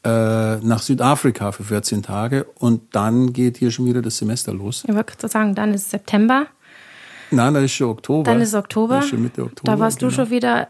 [0.03, 4.83] äh, nach Südafrika für 14 Tage und dann geht hier schon wieder das Semester los.
[4.87, 6.47] Ich wollte sagen, dann ist September.
[7.29, 8.23] Nein, dann ist schon Oktober.
[8.23, 8.95] Dann ist Oktober.
[8.95, 9.71] Das ist schon Mitte Oktober.
[9.71, 10.09] Da warst genau.
[10.09, 10.69] du schon wieder,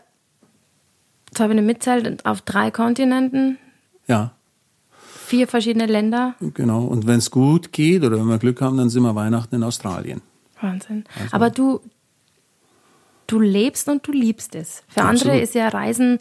[1.27, 3.57] jetzt habe ich eine mitzählt, auf drei Kontinenten.
[4.07, 4.33] Ja.
[5.25, 6.35] Vier verschiedene Länder.
[6.53, 6.83] Genau.
[6.83, 9.63] Und wenn es gut geht oder wenn wir Glück haben, dann sind wir Weihnachten in
[9.63, 10.21] Australien.
[10.59, 11.05] Wahnsinn.
[11.15, 11.79] Also Aber du,
[13.27, 14.83] du lebst und du liebst es.
[14.89, 15.21] Für Absolut.
[15.21, 16.19] andere ist ja Reisen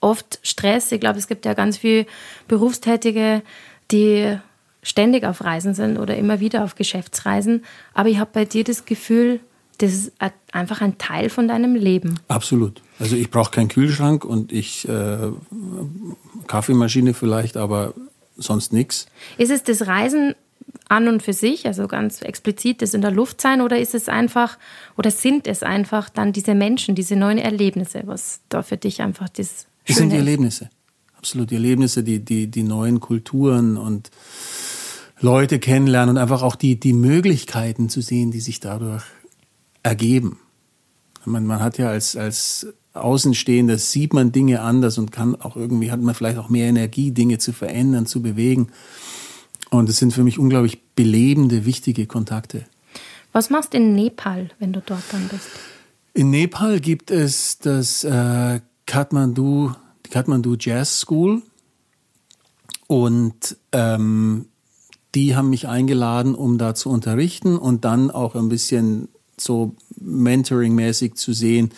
[0.00, 0.92] oft Stress.
[0.92, 2.06] Ich glaube, es gibt ja ganz viele
[2.48, 3.42] Berufstätige,
[3.90, 4.36] die
[4.82, 7.64] ständig auf Reisen sind oder immer wieder auf Geschäftsreisen.
[7.94, 9.40] Aber ich habe bei dir das Gefühl,
[9.78, 10.12] das ist
[10.52, 12.20] einfach ein Teil von deinem Leben.
[12.28, 12.82] Absolut.
[12.98, 15.30] Also ich brauche keinen Kühlschrank und ich äh,
[16.46, 17.94] Kaffeemaschine vielleicht, aber
[18.36, 19.06] sonst nichts.
[19.38, 20.34] Ist es das Reisen
[20.88, 24.08] an und für sich, also ganz explizit das in der Luft sein, oder ist es
[24.08, 24.58] einfach,
[24.96, 29.28] oder sind es einfach dann diese Menschen, diese neuen Erlebnisse, was da für dich einfach
[29.28, 30.70] das es sind die Erlebnisse.
[31.16, 34.10] Absolut, die Erlebnisse, die, die, die neuen Kulturen und
[35.20, 39.04] Leute kennenlernen und einfach auch die, die Möglichkeiten zu sehen, die sich dadurch
[39.82, 40.40] ergeben.
[41.24, 45.90] Man, man hat ja als, als Außenstehender sieht man Dinge anders und kann auch irgendwie,
[45.90, 48.68] hat man vielleicht auch mehr Energie, Dinge zu verändern, zu bewegen.
[49.70, 52.66] Und es sind für mich unglaublich belebende, wichtige Kontakte.
[53.32, 55.48] Was machst du in Nepal, wenn du dort dann bist?
[56.12, 59.72] In Nepal gibt es das äh, Kathmandu,
[60.06, 61.42] die Kathmandu Jazz School.
[62.86, 64.46] Und ähm,
[65.14, 69.08] die haben mich eingeladen, um da zu unterrichten und dann auch ein bisschen
[69.38, 71.70] so mentoring-mäßig zu sehen,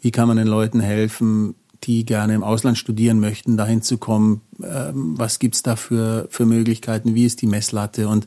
[0.00, 1.54] wie kann man den Leuten helfen,
[1.84, 4.42] die gerne im Ausland studieren möchten, dahin zu kommen.
[4.62, 7.14] Ähm, was gibt's da für, für Möglichkeiten?
[7.14, 8.08] Wie ist die Messlatte?
[8.08, 8.26] Und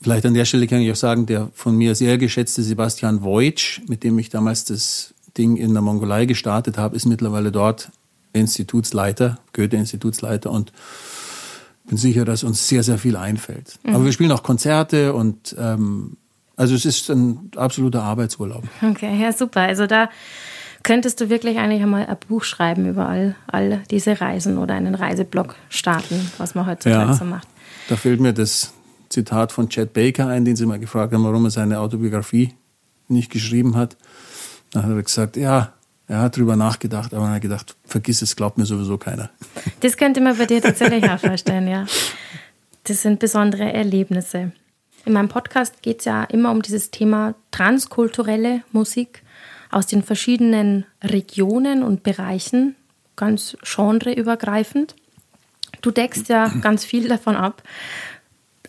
[0.00, 3.80] vielleicht an der Stelle kann ich auch sagen, der von mir sehr geschätzte Sebastian Voitsch,
[3.88, 7.90] mit dem ich damals das Ding in der Mongolei gestartet habe, ist mittlerweile dort
[8.32, 10.72] Institutsleiter, Goethe-Institutsleiter und
[11.86, 13.78] bin sicher, dass uns sehr, sehr viel einfällt.
[13.84, 13.94] Mhm.
[13.94, 16.16] Aber wir spielen auch Konzerte und ähm,
[16.56, 18.64] also es ist ein absoluter Arbeitsurlaub.
[18.82, 19.62] Okay, ja, super.
[19.62, 20.08] Also da
[20.82, 24.94] könntest du wirklich eigentlich einmal ein Buch schreiben über all, all diese Reisen oder einen
[24.94, 27.48] Reiseblog starten, was man heutzutage ja, so macht.
[27.88, 28.72] Da fehlt mir das
[29.08, 32.54] Zitat von Chad Baker ein, den sie mal gefragt haben, warum er seine Autobiografie
[33.08, 33.96] nicht geschrieben hat.
[34.74, 35.72] Dann hat er gesagt, ja,
[36.08, 39.30] er hat drüber nachgedacht, aber er hat gedacht, vergiss es, glaubt mir sowieso keiner.
[39.80, 41.86] Das könnte man bei dir tatsächlich auch vorstellen, ja.
[42.82, 44.52] Das sind besondere Erlebnisse.
[45.06, 49.22] In meinem Podcast geht es ja immer um dieses Thema transkulturelle Musik,
[49.70, 52.74] aus den verschiedenen Regionen und Bereichen,
[53.16, 54.94] ganz genreübergreifend.
[55.82, 57.62] Du deckst ja ganz viel davon ab,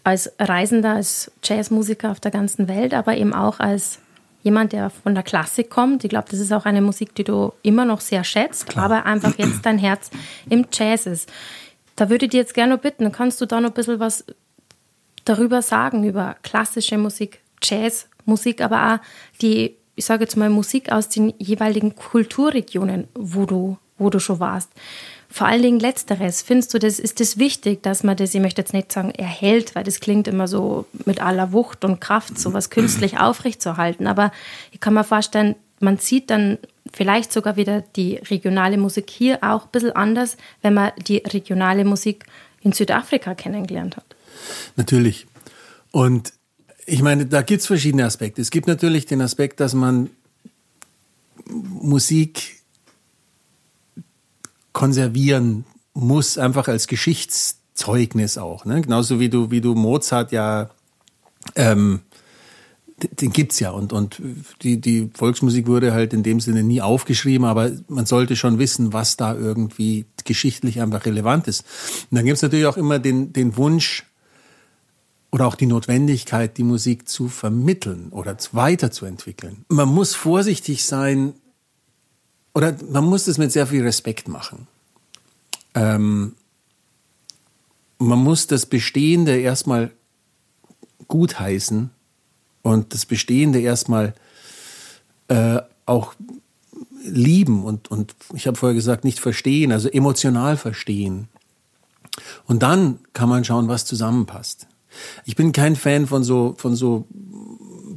[0.03, 3.99] als Reisender, als Jazzmusiker auf der ganzen Welt, aber eben auch als
[4.45, 6.03] jemand, der von der Klassik kommt.
[6.03, 8.85] Ich glaube, das ist auch eine Musik, die du immer noch sehr schätzt, Klar.
[8.85, 10.11] aber einfach jetzt dein Herz
[10.49, 11.29] im Jazz ist.
[11.95, 14.23] Da würde ich dir jetzt gerne bitten, kannst du da noch ein bisschen was
[15.25, 18.99] darüber sagen, über klassische Musik, Jazzmusik, aber auch
[19.41, 24.39] die, ich sage jetzt mal, Musik aus den jeweiligen Kulturregionen, wo du, wo du schon
[24.39, 24.69] warst.
[25.35, 26.41] Vor allen Dingen Letzteres.
[26.41, 29.75] Findest du, das ist das wichtig, dass man das, ich möchte jetzt nicht sagen, erhält,
[29.75, 34.07] weil das klingt immer so mit aller Wucht und Kraft, sowas künstlich aufrechtzuerhalten.
[34.07, 34.31] Aber
[34.71, 36.57] ich kann mir vorstellen, man sieht dann
[36.93, 41.83] vielleicht sogar wieder die regionale Musik hier auch ein bisschen anders, wenn man die regionale
[41.83, 42.23] Musik
[42.61, 44.15] in Südafrika kennengelernt hat.
[44.77, 45.27] Natürlich.
[45.91, 46.31] Und
[46.85, 48.41] ich meine, da gibt es verschiedene Aspekte.
[48.41, 50.11] Es gibt natürlich den Aspekt, dass man
[51.45, 52.54] Musik
[54.75, 55.63] konservieren
[55.93, 58.65] muss, einfach als Geschichtszeugnis auch.
[58.65, 58.81] Ne?
[58.81, 60.69] Genauso wie du, wie du Mozart ja,
[61.55, 62.01] ähm,
[62.97, 64.21] den gibt's ja und, und
[64.61, 68.91] die, die Volksmusik wurde halt in dem Sinne nie aufgeschrieben, aber man sollte schon wissen,
[68.91, 71.61] was da irgendwie geschichtlich einfach relevant ist.
[72.11, 74.03] Und dann gibt's natürlich auch immer den, den Wunsch,
[75.31, 79.65] oder auch die Notwendigkeit, die Musik zu vermitteln oder weiterzuentwickeln.
[79.67, 81.33] Man muss vorsichtig sein
[82.55, 84.67] oder man muss es mit sehr viel Respekt machen.
[85.75, 86.35] Ähm,
[87.99, 89.91] man muss das Bestehende erstmal
[91.09, 91.89] gutheißen
[92.61, 94.15] und das Bestehende erstmal
[95.27, 96.13] äh, auch
[97.03, 101.27] lieben und, und ich habe vorher gesagt, nicht verstehen, also emotional verstehen.
[102.45, 104.67] Und dann kann man schauen, was zusammenpasst.
[105.25, 107.05] Ich bin kein Fan von so, von so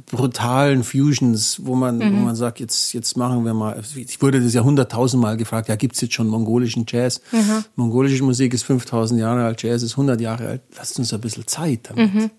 [0.09, 2.13] brutalen Fusions, wo man, mhm.
[2.13, 5.75] wo man sagt, jetzt, jetzt machen wir mal, ich wurde das ja hunderttausendmal gefragt, ja,
[5.75, 7.21] gibt's jetzt schon mongolischen Jazz?
[7.31, 7.63] Mhm.
[7.75, 10.61] Mongolische Musik ist 5000 Jahre alt, Jazz ist 100 Jahre alt.
[10.75, 12.13] Lasst uns ein bisschen Zeit damit.
[12.13, 12.31] Mhm.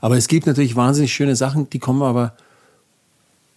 [0.00, 2.34] Aber es gibt natürlich wahnsinnig schöne Sachen, die kommen aber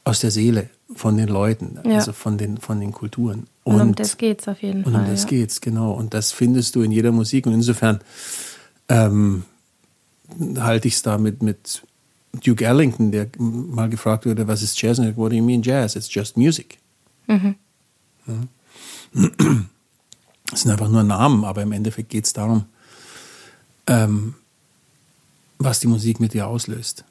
[0.06, 1.96] aus der Seele von den Leuten, ja.
[1.96, 3.48] also von den, von den Kulturen.
[3.64, 5.02] Und, und um das geht's auf jeden und Fall.
[5.02, 5.30] Und um das ja.
[5.30, 5.92] geht's, genau.
[5.92, 7.46] Und das findest du in jeder Musik.
[7.46, 8.00] Und insofern,
[8.88, 9.44] ähm,
[10.60, 11.84] halte ich es da mit, mit
[12.46, 15.00] Duke Ellington, der mal gefragt wurde, was ist Jazz?
[15.00, 15.96] Und er what do you mean Jazz?
[15.96, 16.78] It's just music.
[17.28, 17.56] Mhm.
[18.28, 18.36] Ja.
[20.50, 22.66] Das sind einfach nur Namen, aber im Endeffekt geht es darum,
[23.86, 24.36] ähm,
[25.58, 27.04] was die Musik mit dir auslöst.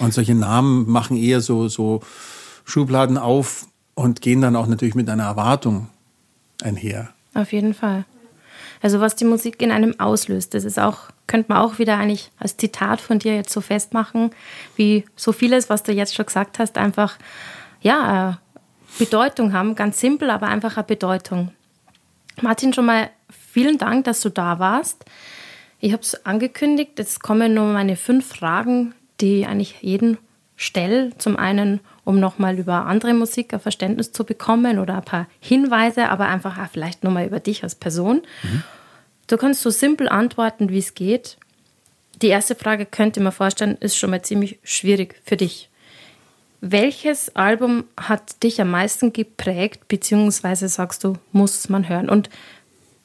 [0.00, 2.02] Und solche Namen machen eher so, so
[2.64, 5.88] Schubladen auf und gehen dann auch natürlich mit einer Erwartung
[6.62, 7.10] einher.
[7.34, 8.04] Auf jeden Fall.
[8.80, 12.30] Also was die Musik in einem auslöst, das ist auch, könnte man auch wieder eigentlich
[12.38, 14.32] als Zitat von dir jetzt so festmachen,
[14.76, 17.16] wie so vieles, was du jetzt schon gesagt hast, einfach
[17.80, 18.38] ja,
[18.98, 19.74] Bedeutung haben.
[19.74, 21.50] Ganz simpel, aber einfach eine Bedeutung.
[22.42, 25.06] Martin, schon mal vielen Dank, dass du da warst.
[25.80, 30.18] Ich habe es angekündigt, jetzt kommen nur meine fünf Fragen, die eigentlich jeden
[30.56, 31.16] stelle.
[31.16, 36.10] Zum einen, um nochmal über andere Musik ein Verständnis zu bekommen oder ein paar Hinweise,
[36.10, 38.20] aber einfach auch vielleicht nochmal über dich als Person.
[38.42, 38.62] Mhm.
[39.32, 41.38] Du kannst so simpel antworten, wie es geht.
[42.20, 45.70] Die erste Frage könnte man vorstellen, ist schon mal ziemlich schwierig für dich.
[46.60, 52.10] Welches Album hat dich am meisten geprägt, beziehungsweise sagst du, muss man hören?
[52.10, 52.28] Und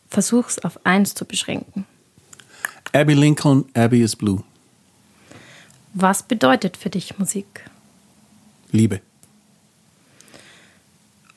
[0.10, 1.86] versuch's auf eins zu beschränken.
[2.92, 4.44] Abby Lincoln, Abby is Blue.
[5.94, 7.70] Was bedeutet für dich Musik?
[8.74, 9.00] Liebe.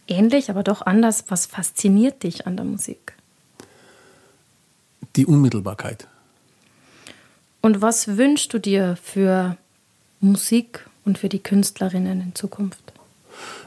[0.09, 1.27] Ähnlich, aber doch anders.
[1.29, 3.15] Was fasziniert dich an der Musik?
[5.17, 6.07] Die Unmittelbarkeit.
[7.61, 9.57] Und was wünschst du dir für
[10.21, 12.93] Musik und für die Künstlerinnen in Zukunft?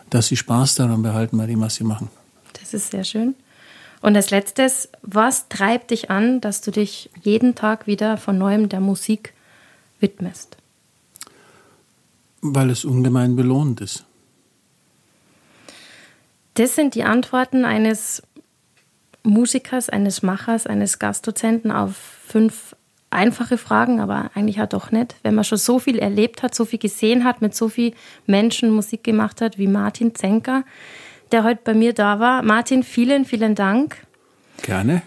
[0.09, 2.09] Dass sie Spaß daran behalten bei dem, was sie machen.
[2.59, 3.35] Das ist sehr schön.
[4.01, 8.67] Und als letztes, was treibt dich an, dass du dich jeden Tag wieder von neuem
[8.67, 9.33] der Musik
[9.99, 10.57] widmest?
[12.41, 14.05] Weil es ungemein belohnt ist.
[16.55, 18.21] Das sind die Antworten eines
[19.23, 22.75] Musikers, eines Machers, eines Gastdozenten auf fünf
[23.09, 25.15] einfache Fragen, aber eigentlich auch doch nicht.
[25.23, 27.93] Wenn man schon so viel erlebt hat, so viel gesehen hat, mit so vielen
[28.25, 30.63] Menschen Musik gemacht hat wie Martin Zenker,
[31.31, 32.43] der heute bei mir da war.
[32.43, 33.97] Martin, vielen, vielen Dank.
[34.63, 35.03] Gerne,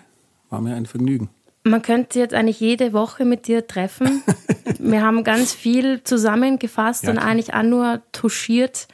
[0.50, 1.28] war mir ein Vergnügen.
[1.64, 4.22] Man könnte jetzt eigentlich jede Woche mit dir treffen.
[4.78, 8.86] Wir haben ganz viel zusammengefasst ja, und eigentlich auch nur touchiert,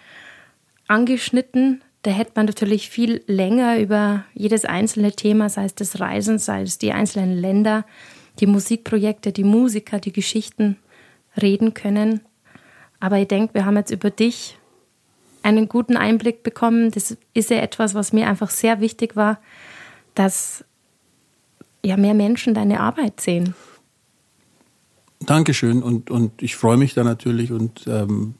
[0.88, 1.82] angeschnitten.
[2.02, 6.62] Da hätte man natürlich viel länger über jedes einzelne Thema, sei es das Reisen, sei
[6.62, 7.84] es die einzelnen Länder,
[8.40, 10.78] die Musikprojekte, die Musiker, die Geschichten
[11.40, 12.20] reden können.
[12.98, 14.58] Aber ich denke, wir haben jetzt über dich
[15.42, 16.90] einen guten Einblick bekommen.
[16.90, 19.40] Das ist ja etwas, was mir einfach sehr wichtig war,
[20.14, 20.64] dass
[21.84, 23.54] ja mehr Menschen deine Arbeit sehen.
[25.20, 28.34] Dankeschön und, und ich freue mich da natürlich und ähm,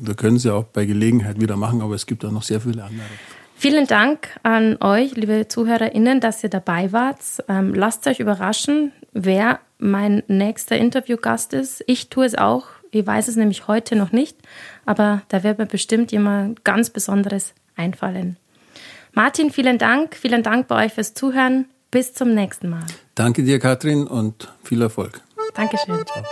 [0.00, 2.60] wir können es ja auch bei Gelegenheit wieder machen, aber es gibt auch noch sehr
[2.60, 3.06] viele andere.
[3.54, 7.18] Vielen Dank an euch, liebe ZuhörerInnen, dass ihr dabei wart.
[7.46, 11.84] Ähm, lasst euch überraschen, wer mein nächster Interviewgast ist.
[11.86, 12.66] Ich tue es auch.
[12.90, 14.36] Ich weiß es nämlich heute noch nicht,
[14.86, 18.36] aber da wird mir bestimmt jemand ganz Besonderes einfallen.
[19.12, 20.16] Martin, vielen Dank.
[20.16, 21.66] Vielen Dank bei euch fürs Zuhören.
[21.90, 22.86] Bis zum nächsten Mal.
[23.14, 25.20] Danke dir, Katrin, und viel Erfolg.
[25.54, 26.04] Dankeschön.
[26.06, 26.24] Ciao.